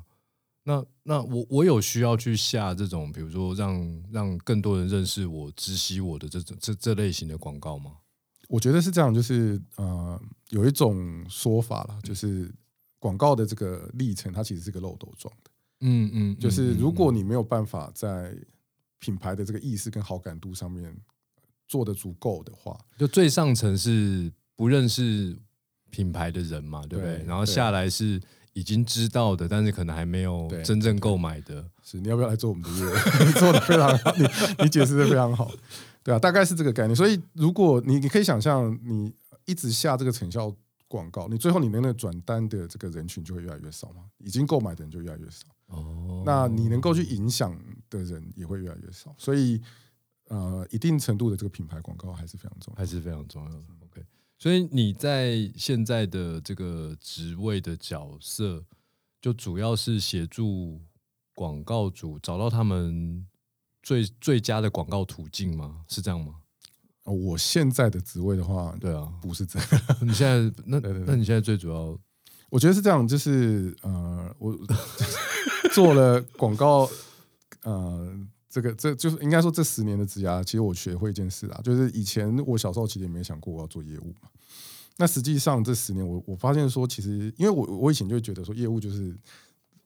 [0.64, 7.92] 那那我我有需要去下这种，比如说让让更多人认识我、知悉我的这种这这类型的广告吗？
[8.48, 12.52] 我觉得是这样，就是呃，有一种说法啦，就是
[13.00, 15.50] 广告的这个历程，它其实是个漏斗状的。
[15.80, 18.32] 嗯嗯，就是如嗯果你没有办法在
[19.00, 20.94] 品牌的这个意识跟好感度上面
[21.66, 25.34] 做的足够的话，就最上层是不认识
[25.90, 27.16] 品牌的人嘛，对不对？
[27.16, 28.20] 对然后下来是
[28.52, 31.64] 已经知道的，但是可能还没有真正购买的。
[31.82, 32.92] 是你要不要来做我们的业务？
[33.40, 34.26] 做的非常好，你
[34.64, 35.50] 你解释的非常好，
[36.04, 36.94] 对啊，大概是这个概念。
[36.94, 39.10] 所以如果你你可以想象，你
[39.46, 40.54] 一直下这个成效
[40.90, 47.56] 广告，你最后你能够转单的这个人群就会越来越少嘛，已经购买的人就越来越少，哦，那你能够去影响
[47.88, 49.62] 的人也会越来越少，所以
[50.26, 52.78] 呃，一定程度的这个品牌广告还是非常重要。
[52.78, 53.64] 还是非常重要的。
[53.84, 54.04] OK，
[54.36, 58.64] 所以你在现在的这个职位的角色，
[59.20, 60.80] 就主要是协助
[61.34, 63.24] 广告主找到他们
[63.80, 65.84] 最最佳的广告途径吗？
[65.86, 66.40] 是这样吗？
[67.04, 69.68] 呃我现在的职位的话，对啊，不是这样。
[70.02, 71.98] 你现在那 那你现在最主要
[72.50, 74.54] 我觉得是这样，就是呃，我
[75.72, 76.88] 做了广告，
[77.62, 78.12] 呃，
[78.48, 84.28] 这个这就是应该说这十年的职涯，其实我学会一件事啊，就是以前我小时候其实也没想过我要做业务嘛。
[84.98, 89.16] 那实际上这十年我我发现说，其实因为我我以前就觉得说业务就是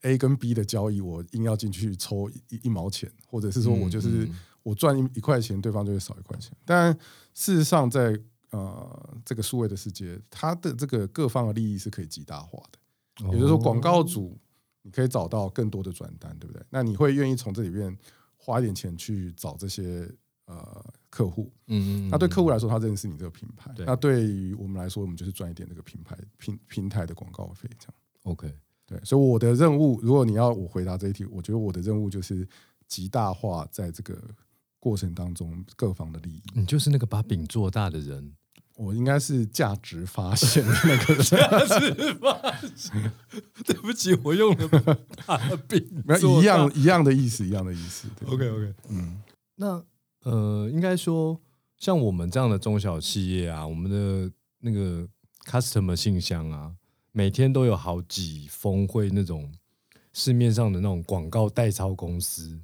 [0.00, 4.28] A 跟 B 的交易，我硬要进去抽一一毛钱，或者是说我就是。
[4.64, 6.52] 我赚一一块钱，对方就会少一块钱。
[6.64, 6.92] 但
[7.32, 8.18] 事实上在，
[8.50, 12.78] 呃这个数位的世界，它的这个各方的利益是可以极大化的。
[13.26, 14.36] 也就是说，广告主
[14.82, 16.60] 你可以找到更多的转单，对不对？
[16.70, 17.96] 那你会愿意从这里面
[18.36, 20.10] 花一点钱去找这些
[20.46, 21.52] 呃客户？
[21.68, 27.94] 嗯嗯，那对客户来来说，他认识你这个品牌；对那对于我们来说，我们就是赚一点这个品牌平平台的广告费，这样。
[28.24, 28.52] OK，
[28.86, 32.46] 对，所以我的任务，如果你要我回答这一题，我觉得我的任务就是
[32.86, 34.20] 极大化在这个
[34.84, 36.42] 过程当中各方的利益。
[36.52, 38.34] 你就是那个把饼做大的人，
[38.76, 42.38] 我应该是价值发现的那个人，是吧？
[43.64, 44.68] 对不起，我用了
[45.24, 48.06] 大饼没有一样一样的意思，一样的意思。
[48.26, 49.22] OK OK，嗯，
[49.54, 49.82] 那
[50.24, 51.40] 呃，应该说，
[51.78, 55.08] 像我们这样的中小企业啊，我们的那个
[55.46, 56.74] customer 信箱啊，
[57.12, 59.50] 每天都有好几封会那种
[60.12, 62.60] 市面上的那种广告代抄公司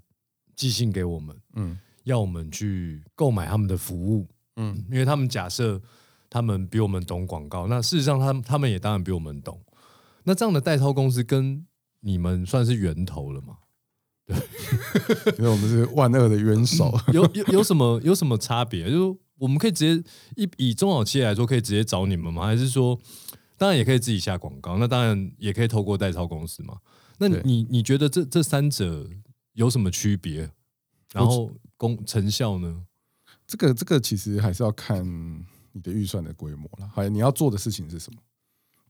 [0.55, 5.81] 寄信给我们，嗯要我们去购买他们的服务，嗯因为他们假设
[6.29, 9.61] 他们比我们懂广告，那事实上他们他们也当然比我们懂。
[10.25, 11.67] 那这样的代操公司跟
[12.01, 13.57] 你们算是源头了吗？
[14.27, 14.37] 对
[15.39, 16.95] 因为我们是万恶的元首。
[17.13, 18.91] 有有有什么有什么差别？
[18.91, 22.47] 就是我们可以直接以以中小企业来说，可以直接找你们吗？
[22.47, 22.99] 还是说，
[23.57, 26.77] 当然也可以自己下广告，那当然也可以透过代操公司嘛？
[27.19, 29.09] 那你你觉得这这三者
[29.55, 30.51] 有什么区别？
[31.13, 32.85] 然后功成效呢？
[33.47, 35.03] 这个这个其实还是要看
[35.73, 38.21] 你的预算的规模了，还有你要做的事情是什么，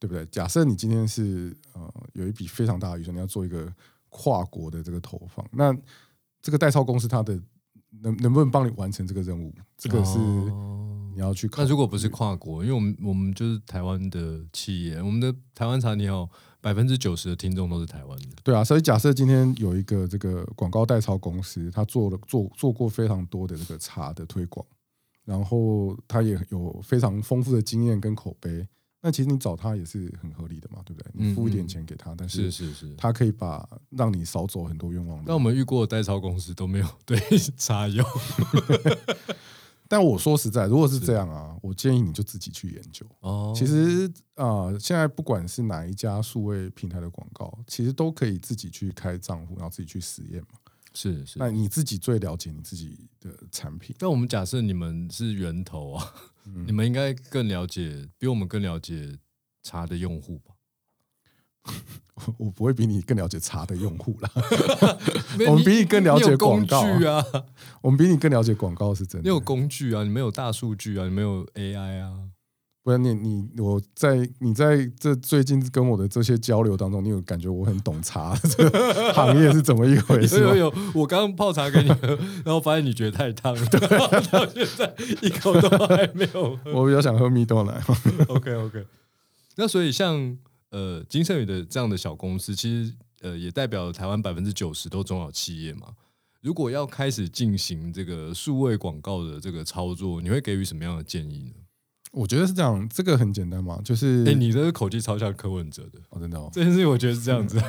[0.01, 0.27] 对不对？
[0.27, 3.73] 假设你今天是呃有一笔非常大的预算，你要做一个
[4.09, 5.73] 跨国的这个投放，那
[6.43, 7.41] 这个代操公司它的
[8.03, 11.65] 能能不能帮你完成这个任务，这个是哦你你要去看。
[11.65, 16.29] 那如果不是跨国，因为我们我们就是台湾的企业，我们的台湾茶你好，
[16.61, 18.27] 百分之九十的听众都是台湾的。
[18.43, 24.65] 对啊，所以假设今天有一个这个广告代操公司，他做了做做过非常多的这个茶的推广，
[25.25, 28.67] 然后他也有非常丰富的经验跟口碑，
[29.01, 31.11] 那其实你找他也是很合理的嘛，对不对？
[31.15, 35.25] 你付一点钱给他，但是是是是，他可以把让你少走很多冤枉路。
[35.27, 37.19] 那我们遇过的代操公司都没有对
[37.57, 38.05] 茶有。
[39.91, 43.05] 但我说实在，如果是这样啊，我建议你就自己去研究。
[43.19, 50.61] 哦，其实啊、现在不管是哪一家数位平台的广告，其实都可以自己去开账户，然后自己去实验嘛。
[50.95, 51.41] 是是。
[51.41, 53.97] 那你自己最了解你自己的产品。
[53.99, 56.15] 那我们假设你们是源头啊，
[56.47, 59.19] 嗯 你们应该更了解，比我们更了解
[59.65, 60.55] 茶的用户吧？
[62.37, 64.31] 我不会比你更了解茶的用户啦，
[65.49, 67.25] 我们比你更了解广告具啊，
[67.81, 69.23] 我们比你更了解广告是真的。
[69.23, 72.13] 你有工具啊，你没有大数据啊，你没有 AI 啊，
[72.83, 80.51] 不然你你我在你在这最近跟我的这些交流当中，你有感觉我很懂茶 这个行业是怎么一回事吗？
[80.51, 82.09] 有有有，我刚刚泡茶给你喝，
[82.45, 83.67] 然后发现你觉得太烫了，
[84.31, 86.73] 到现在一口都还没有喝。
[86.73, 87.81] 我比较想喝蜜豆奶。
[88.29, 88.85] OK OK，
[89.57, 90.37] 那所以像
[90.71, 95.89] 呃金盛宇的这样的小公司，其实呃也代表台湾百分之九十都中小企业嘛。
[96.41, 101.63] 如果要开始进行这个数位广告的这个操作，你会给予什么样的建议呢？
[102.13, 107.63] 我觉得是这样，这个很简单嘛，就是哎、你的口气超像柯文哲的，哦，真的哦，这件事情我觉得是这样子。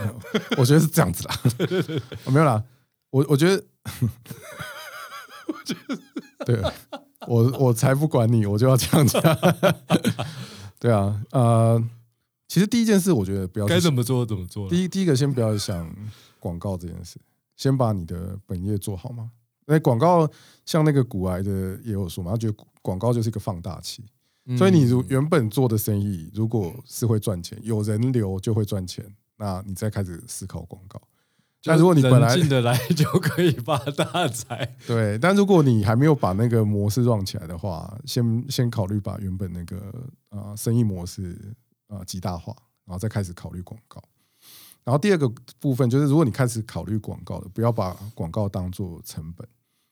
[0.58, 1.40] 我觉得是这样子啦。
[2.26, 2.64] 哦没有啦，
[3.12, 3.64] 我我觉得，
[6.44, 6.60] 对，
[7.28, 9.22] 我我才不管你，我就要这样讲。
[10.80, 11.84] 对啊，呃，
[12.52, 14.68] 其实第一件事，我觉得不要去该怎么做怎么做。
[14.68, 15.90] 第一第一个先不要想
[16.38, 17.18] 广告这件事，
[17.56, 19.32] 先把你的本业做好嘛。
[19.68, 20.30] 那广告
[20.66, 24.04] 像那个古癌的也有说嘛，他觉得广告就是一个放大器，
[24.48, 29.06] 嗯所以你如原本做的生意如果是会赚钱，有人流就会赚钱，
[29.38, 31.02] 那你再开始思考广告。
[31.64, 39.80] 但如果你本来人进得来就可以发大财， 对，但如果你还没有把那个模式 run 起来的话，先先考虑把原本那个
[40.32, 41.56] 呃生意模式
[41.92, 44.02] 呃极大化，然后再开始考虑广告。
[44.84, 49.48] 然后第二个部分就是，如果你开始考虑广告了，不要把广告当做成本。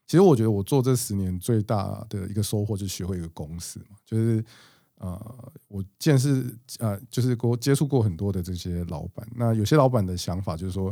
[0.08, 4.44] 其实我觉得我做这十年最大的一个收获就是学会一个公式嘛，就是
[4.96, 6.44] 呃，我见识
[6.80, 10.92] 呃，就是我接触过很多的这些老板，那有些老板的想法就是说，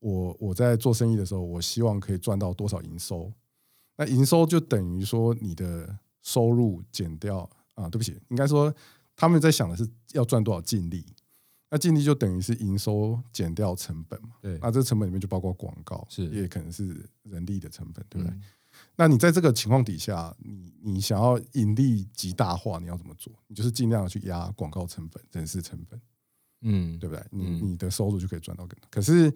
[0.00, 3.32] 我我在做生意的时候，我希望可以赚到多少营收，
[3.96, 8.74] 那营收就等于说你的收入减掉啊，对不起，应该说
[9.20, 11.04] 他们在想的是要赚多少净利，
[11.68, 18.34] 那净利就等于是营收减掉成本嘛，对那这成本里面就包括广告，是也可能是人力的成本，对不对？
[18.34, 18.42] 嗯
[18.94, 23.30] 那你在这个情况底下，你你想要盈利极大化，你要怎么做？
[23.48, 26.00] 你就是尽量去压广告成本、人事成本，
[26.62, 27.22] 嗯，对不对？
[27.30, 28.86] 你嗯你的收入就可以赚到更多。
[28.88, 29.30] 可是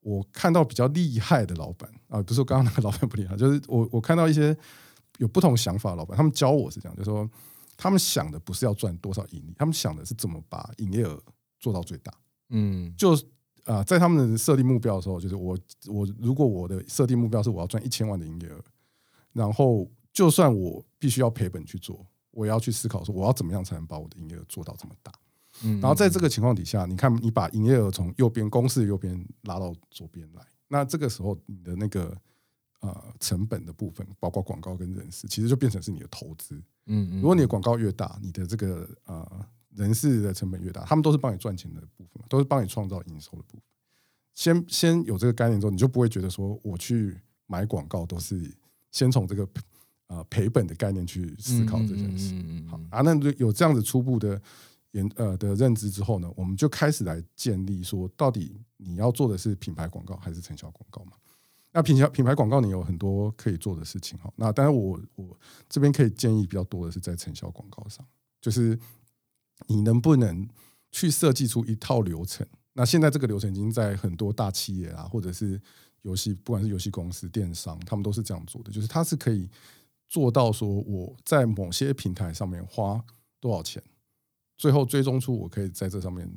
[0.00, 4.56] 我看到比较厉害的老板啊，不是说刚刚那个老板不厉害，就是我我看到一些
[5.18, 7.30] 有不同想法的老板，他们教我是这样，就是说
[7.76, 11.22] 他们想的不是要赚多少盈利，他们想的是怎么把营业额
[11.58, 12.12] 做到最大。
[12.50, 13.16] 嗯就
[13.64, 15.56] 啊、在他们的设定目标的时候，就是我
[15.86, 18.60] 我如果我的设定目标是我要赚一千万的营业额，
[19.32, 25.12] 然后就算我必须要赔本去做，我也要去思考说我要怎么样才能把我的营业额做到这么大。
[25.62, 32.16] 嗯，然后在这个情况底下，你看你把营业额从右边公式的右边拉到左边来，那这个时候你的那个
[32.82, 36.54] 呃成本的部分，包括广告跟人事，其实就变成是你的投资。
[36.86, 43.62] 嗯嗯，如果你的广告越大，你的这个呃人事的成本越大，他们都是帮你赚钱的部分，都是帮你创造营收的部分。
[44.34, 47.16] 先先有这个概念之后，你就不会觉得说我去
[47.46, 48.52] 买广告都是
[48.90, 49.48] 先从这个
[50.08, 52.34] 呃赔本的概念去思考这件事。
[52.34, 54.40] 嗯嗯嗯好啊，那有这样子初步的
[54.90, 61.12] 研呃的认知之后呢，我们就开始来建立说，到底你要做的是品牌广告还是成效广告嘛？
[61.72, 64.32] 那品牌品牌广告你有很多可以做的事情哈。
[64.36, 65.36] 那当然我我
[65.68, 68.06] 这边可以建议比较多的是在成效广告上，
[68.40, 68.78] 就是
[69.66, 70.48] 你能不能
[70.90, 72.46] 去设计出一套流程？
[72.74, 75.60] 那现在这个流程已经在很多大企业啊，或者是
[76.02, 79.48] 游戏，不管是游戏公司、电商，他们都是这样做的，就是它是可以
[80.08, 83.02] 做到说我在某些平台上面花
[83.40, 83.82] 多少钱，
[84.56, 86.30] 最后追踪出我可以在这上面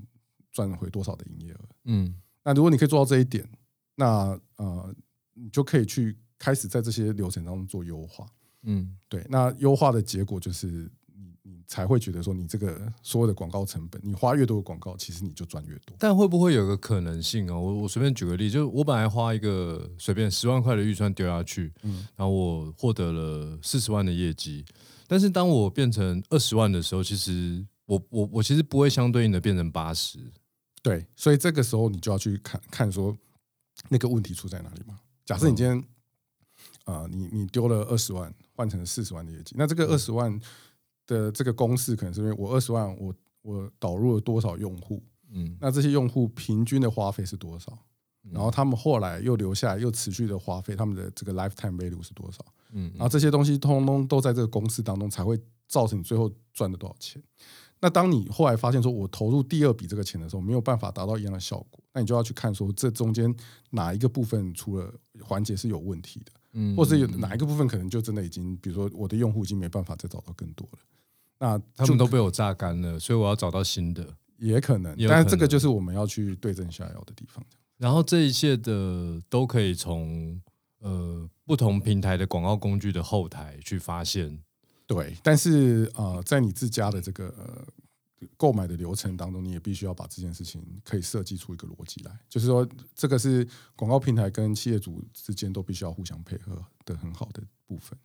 [0.51, 1.59] 赚回多少的营业额。
[1.85, 3.49] 嗯那如果你可以做到这一点，
[3.95, 4.95] 那呃，
[5.35, 8.25] 你就可以去开始在这些流程当中做优化。
[8.63, 10.65] 嗯对，那优化的结果就是
[11.13, 15.95] 你你才会觉得说，你这个所有的广告成本，你花越多的广告，其实你就赚越多。
[15.99, 17.61] 但会不会有个可能性哦？
[17.61, 24.65] 我我随便举个例，就是我本来花一个随便十万块的预算丢下去，嗯然后我获得了四十万的业绩，
[25.07, 30.17] 但是当我变成二十万的时候，其实我我我其实不会相对应的变成八十。
[30.81, 33.15] 对，所以这个时候你就要去看看说
[33.89, 34.99] 那个问题出在哪里嘛。
[35.25, 35.83] 假设你今天
[36.85, 40.39] 啊，你你丢了二十万换成四十万的业绩，那这个二十万
[41.07, 47.77] 的这个公式可能是因为我二十万我我导入了多少用户，嗯那这些用户平均的花费是多少？
[48.31, 52.43] 然后他们后来又留下来又持续的花费，他们的这个 lifetime value 是多少？
[52.71, 57.21] 嗯然后这些东西通通都在这个公式当中，才会造成你最后赚了多少钱。
[57.79, 63.33] 那当你后来发现说，我投入第二笔这个钱的时候，没有办法达到一样的效果，那你就要去看说，这中间
[63.69, 64.93] 哪一个部分出了
[65.23, 70.79] 环节是有问题的，嗯或者有哪一个部分可能就真的已经，比如说我的用户已经没办法再找到更多了，
[71.39, 74.05] 那他们都被我榨干了，所以我要找到新的。
[74.37, 77.41] 也可能但是这个就是我们要去对症下药的地方。
[77.77, 80.37] 然后这一切的都可以从
[80.79, 84.37] 呃不同平台的广告工具的后台去发现。
[84.85, 87.65] 对，但是呃，在你自家的这个、呃
[88.37, 97.97] 购买的流程当中，你也必须要把这件事情可以设计出一个逻辑来，就是说，这个是广告平台跟企业主之间都必须要互相配合的很好的部分。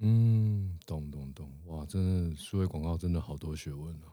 [0.00, 4.12] 嗯，懂懂懂，哇，真的数位广告真的好多学问哦。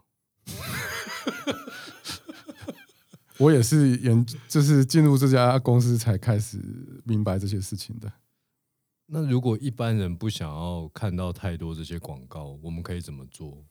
[3.38, 6.58] 我也是研，就是进入这家公司才开始
[7.04, 8.12] 明白这些事情的。
[9.06, 13.66] 那如果一般人不想要看到太多这些广告，我们可以怎么做？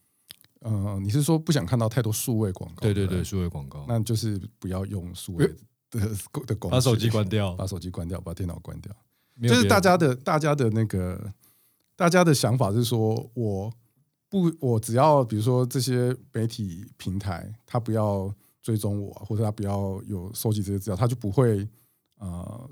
[0.62, 2.80] 呃，你是说不想看到太多数位广告？
[2.80, 5.46] 对对对，，数位广告，那就是不要用数位
[5.90, 6.00] 的
[6.46, 8.94] 的广告，把手机关掉，把手机关掉，把电脑关掉。
[9.42, 11.32] 就是大家的大家的那个
[11.96, 13.72] 大家的想法是说，我
[14.28, 18.32] 不我只要比如说这些媒体平台，他不要
[18.62, 21.66] 追踪我，或者他不要有收集这些资料，他就不会
[22.18, 22.70] 呃，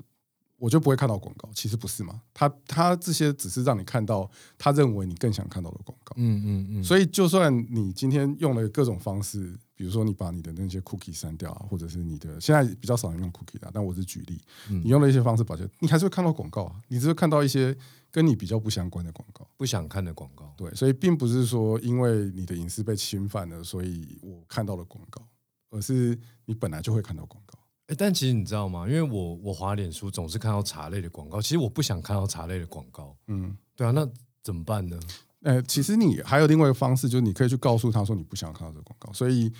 [0.61, 1.49] 我就不会看到广告。
[1.55, 6.13] 其实不是嘛，他他这些只是让你看到他认为你更想看到的广告。
[6.17, 14.39] 嗯嗯嗯，所以，就算你今天用了各种方式，比如说你把你的那些 cookie 删掉啊，或者是你的现在比较少人用 cookie 的，但我是举例，
[14.69, 17.75] 嗯你用了一些方式把这，你还是会看到广告啊，你只会看到一些
[18.11, 19.47] 跟你比较不相关的广告。
[19.57, 20.53] 不想看的广告。
[20.55, 25.25] 对，所以并不是说因为你的隐私被侵犯了，所以我看到了广告，
[25.71, 27.57] 而是你本来就会看到广告。
[27.91, 28.87] 哎，但其实你知道吗？
[28.87, 33.15] 因为我我滑脸书总是看到茶类的广告，其实我不想看到茶类的广告。
[33.27, 34.07] 嗯，对啊，那
[34.41, 34.97] 怎么办呢？
[35.41, 39.51] 呃，其实你还有另外一个方式，就是你可以去告诉他说你不想看到这个广告，所以。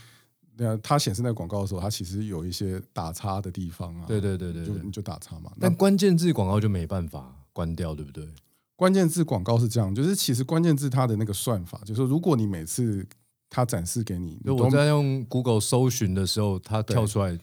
[0.57, 4.03] 那它显示那个广告的时候，它其实有一些打叉的地方啊。
[4.05, 5.49] 对对对对对就你就打叉嘛。
[5.59, 8.27] 但关键字广告就没办法关掉，对不对？
[8.75, 13.03] 关键字广告是这样，就是其实关键字它的那个算法，就是说如果你每次
[13.49, 17.39] 它展示给你，就你我在用 Google 搜寻的时候，它跳出来，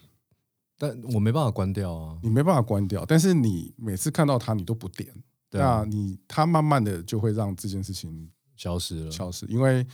[0.79, 2.17] 但我没办法关掉啊。
[2.23, 5.13] 你没办法关掉，但是你每次看到它你都不点，
[5.49, 9.11] 对啊那你它慢慢的就会让这件事情消失了。
[9.11, 9.85] 消失，因为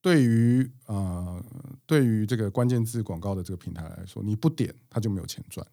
[0.00, 1.42] 对于呃
[1.86, 5.66] 对于这个关键字广告的这个平台来说，你不点它就没有钱赚，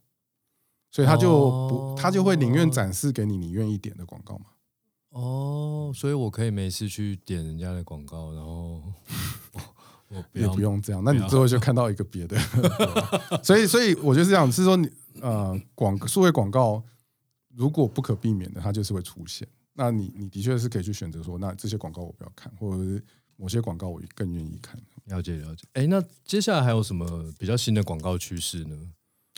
[0.89, 1.29] 所以他就
[1.67, 4.45] 不哦他就会宁愿展示给你你愿意点的广告嘛。
[5.09, 8.81] 哦，所以我可以没事去点人家的广告，然后
[10.33, 12.37] 也不用这样，那你不要之后就看到一个别的，
[13.43, 14.89] 所以所以我觉得是这样，是说你
[15.21, 16.83] 呃广数位广告
[17.55, 19.47] 如果不可避免的，它就是会出现。
[19.73, 23.03] 那你你的确是可以去选择说，那这些广告我不要看，或者是
[23.37, 24.79] 某些广告我更愿意看。
[25.05, 25.67] 了解了解。
[25.73, 28.77] 哎，那接下来还有什么比较新的广告趋势呢？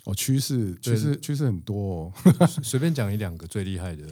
[0.03, 2.47] 哦，趋势趋对势趋势很多、 哦。
[2.61, 4.05] 随便讲一两个最厉害的。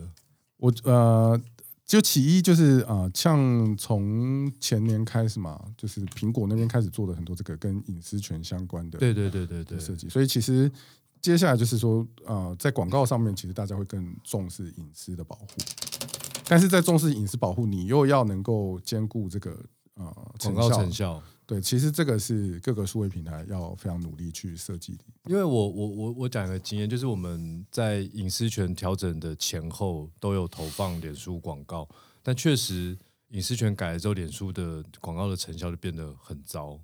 [0.58, 1.40] 我呃，
[1.86, 10.72] 就其一就是啊、呃像从前年开始嘛，就是苹果那边开始做了很多这个跟隐私权相关的对对对对对，设计，所以其实
[11.22, 15.48] 接下来就是说，呃，在广告上面，其实大家会更重视隐私的保护，
[16.48, 19.52] 但是在重视隐私保护，你又要能够兼顾这个
[19.96, 20.06] 呃
[20.40, 21.22] 广告成效。
[21.46, 25.04] 对，其实这个是各个数位平台要非常努力去设计的。
[25.26, 31.88] 因为我我我我讲一个经验，就是我们在隐私权调整的前后都有投放脸书广告，
[32.22, 32.98] 但确实
[33.30, 36.80] 隐私权改了之后，脸书的广告的成效就变得很糟。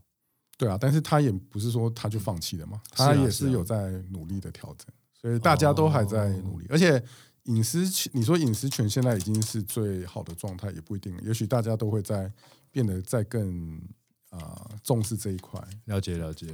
[0.57, 4.88] 对啊，但是他也不是说他就放弃了嘛，他也是有在努力的调整，
[5.22, 7.03] 所以大家都还在努力，而且。
[7.45, 11.18] 隐私权，你说隐私权现在已经是最好的状态，也不一定。
[11.24, 12.32] 也许大家都会在
[12.70, 13.82] 变得再更
[14.30, 15.61] 啊、呃重视这一块。
[15.86, 16.47] 了解了解，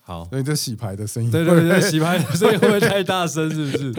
[0.00, 3.50] 好，所以这洗牌的声音，对对对，洗牌的声音会不会太大声？
[3.50, 3.92] 是不是？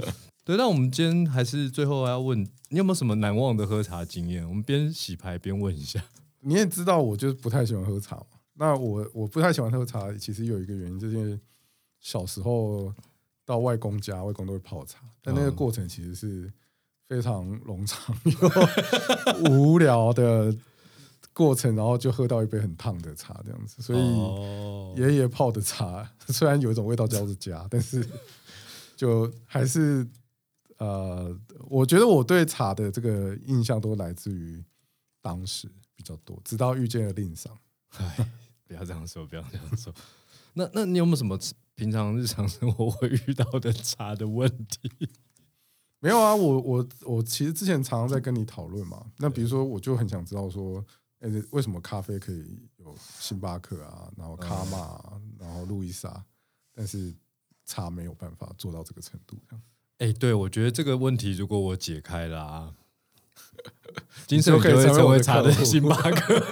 [0.46, 4.48] 对，那我们今天还是最后要问你有没有什么难忘的喝茶经验？
[4.48, 6.04] 我们边洗牌边问一下。
[6.42, 8.26] 你也知道，我就是不太喜欢喝茶嘛。
[8.56, 11.40] 那我我不太喜欢喝茶，其实有一个原因，就是
[12.02, 12.94] 小时候
[13.46, 16.52] 到外公家，外公都会泡茶，但那个嗯过程其实是
[17.08, 20.54] 非常冗长又无聊的
[21.34, 23.82] 过程，然后就喝到一杯很烫的茶这样子。
[23.82, 28.08] 所以哦爷爷泡的茶 虽然有一种味道叫做家， 但是
[28.96, 30.08] 就还是
[30.78, 31.36] 呃，
[31.68, 34.64] 我觉得我对茶的这个印象都来自于
[35.22, 37.58] 当时比较多，直到遇见了令上。
[37.98, 38.30] 哎，
[38.68, 39.94] 不要这样说，不要这样说。
[40.54, 41.40] 那那你有没有什么
[41.76, 44.92] 平常日常生活会遇到的茶的问题？
[46.00, 49.06] 没有啊，我我我其实之前常常在跟你讨论嘛。
[49.18, 50.84] 那比如说，我就很想知道说，
[51.24, 52.46] 哎、为什么咖啡可以
[52.78, 56.24] 有星巴克啊，然后卡玛、啊，然后路易莎，
[56.74, 57.16] 但是
[57.66, 59.38] 茶没有办法做到这个程度？
[59.50, 59.64] 这样
[60.00, 62.76] 哎、对，我觉得这个问题如果我解开了啊，
[64.28, 66.44] 金就圣宇就会可以成为茶的 星巴克。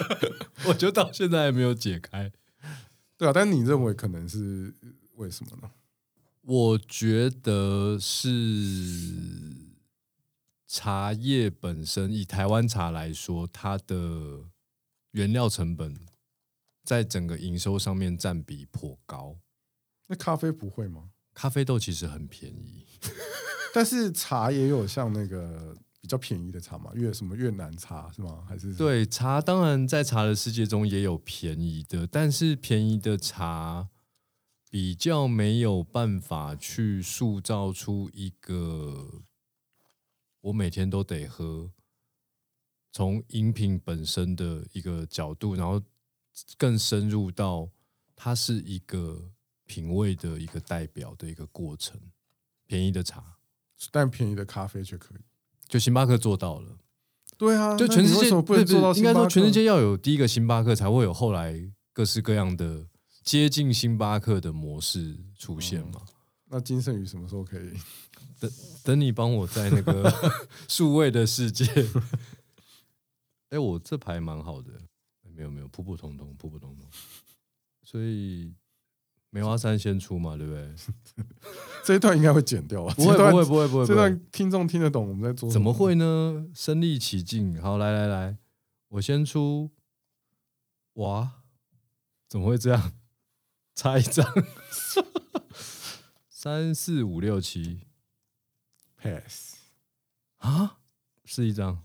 [0.68, 2.32] 我就到现在还没有解开。
[3.18, 4.72] 对啊，但你认为可能是
[5.16, 5.70] 为什么呢？
[6.40, 8.30] 我觉得是
[10.66, 14.48] 茶叶本身，以台湾茶来说，它的
[15.12, 15.94] 原料成本
[16.82, 19.38] 在整个营收上面占比颇高。
[20.06, 21.10] 那咖啡不会吗？
[21.32, 22.86] 咖啡豆其实很便宜，
[23.74, 28.44] 但是茶也有像那个比较便宜的茶嘛，越什么越南茶是吗？
[28.48, 28.74] 还是？
[28.74, 33.88] 对茶，当然在茶的世界中也有便宜的，但是便宜的茶
[34.70, 39.22] 比较没有办法去塑造出一个
[40.44, 41.70] 我每天都得喝，
[42.92, 45.82] 从饮品本身的一个角度，然后
[46.58, 47.70] 更深入到
[48.14, 49.30] 它是一个
[49.64, 51.98] 品味的一个代表的一个过程。
[52.66, 53.38] 便宜的茶，
[53.90, 55.18] 但便宜的咖啡却可以。
[55.66, 56.78] 就星巴克做到了。
[57.38, 59.26] 对啊，就全世界那你为什么不能做到应该说？
[59.26, 62.86] 全世界要有第一个星巴克，才会有后来各式各样的
[63.22, 66.02] 接近星巴克的模式出现嘛。
[66.48, 67.72] 那金圣宇什么时候可以？
[68.40, 68.50] 等
[68.82, 70.12] 等你帮我在那个
[70.68, 71.64] 数位的世界，
[73.50, 74.70] 哎、我这牌蛮好的，
[75.34, 76.86] 没有没有，普普通通，普普通通。
[77.82, 78.52] 所以
[79.30, 80.74] 梅花三先出嘛，对不对？
[81.84, 85.72] 这一段应该会剪掉啊，不会不会不会不会，这段听众听得懂我们在做什么怎么？
[85.72, 86.46] 会呢？
[86.54, 87.60] 身临其境。
[87.60, 88.38] 好，来来来，
[88.88, 89.70] 我先出。
[90.94, 91.42] 哇，
[92.28, 92.92] 怎么会这样？
[93.74, 94.24] 差一张，
[96.28, 97.80] 三四五六七
[99.04, 99.56] pass？
[100.38, 100.80] 啊，
[101.26, 101.84] 是一张。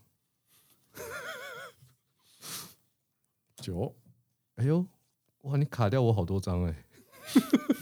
[3.58, 3.94] 九。
[4.56, 4.88] 哎呦，
[5.42, 6.86] 哇，你卡掉我好多张哎、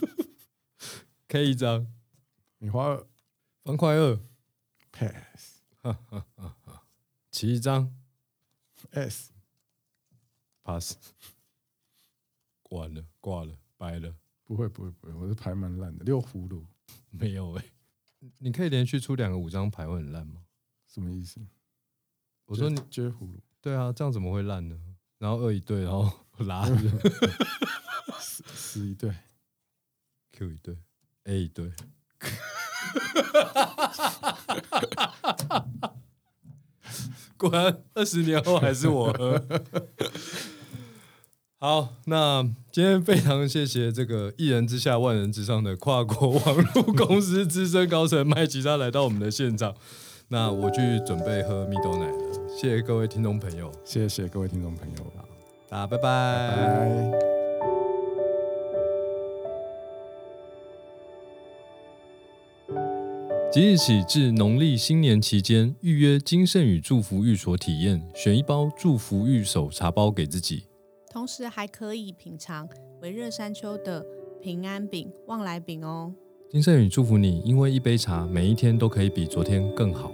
[1.29, 1.87] K 一张，
[2.57, 3.07] 你花二。
[3.63, 4.19] 方块二
[4.91, 5.61] ，pass。
[7.29, 7.93] 骑一张
[8.91, 10.95] s，pass。
[12.71, 16.65] 完了，挂了，掰了，不会不会不会，我的牌蛮烂的，六葫芦
[17.09, 17.65] 没有哎、
[18.39, 20.41] 你可以连续出两个五张牌会很烂吗？
[20.87, 21.39] 什么意思？
[22.45, 24.77] 我说你撅葫芦对啊，这样怎么会烂呢？
[25.19, 26.75] 然后二一对，然后拉着
[28.19, 29.13] 十一对
[30.31, 30.77] ，Q 一对
[31.23, 31.71] ，A 一对，
[37.37, 39.37] 果然二十年后还是我喝。
[41.59, 49.73] 好，那今天非常谢谢这个一人之下万人之上的跨国网络公司资深高层麦吉他来到我们的现场。
[50.27, 54.97] 那我去准备喝蜜豆奶了，谢谢各位听众朋友，谢谢各位听众朋友，
[55.67, 57.11] 大家拜拜拜。
[63.51, 70.65] 即日起至农历新年期间，预约金盛宇祝福寓所体验，选一包祝福玉手茶包给自己。
[71.17, 72.69] 同时还可以品尝
[73.01, 74.05] 维热山丘的
[74.39, 76.13] 平安饼、旺来饼哦。
[76.47, 80.11] 金圣宇祝福你，因为一杯茶，每一天都可以比昨天更好。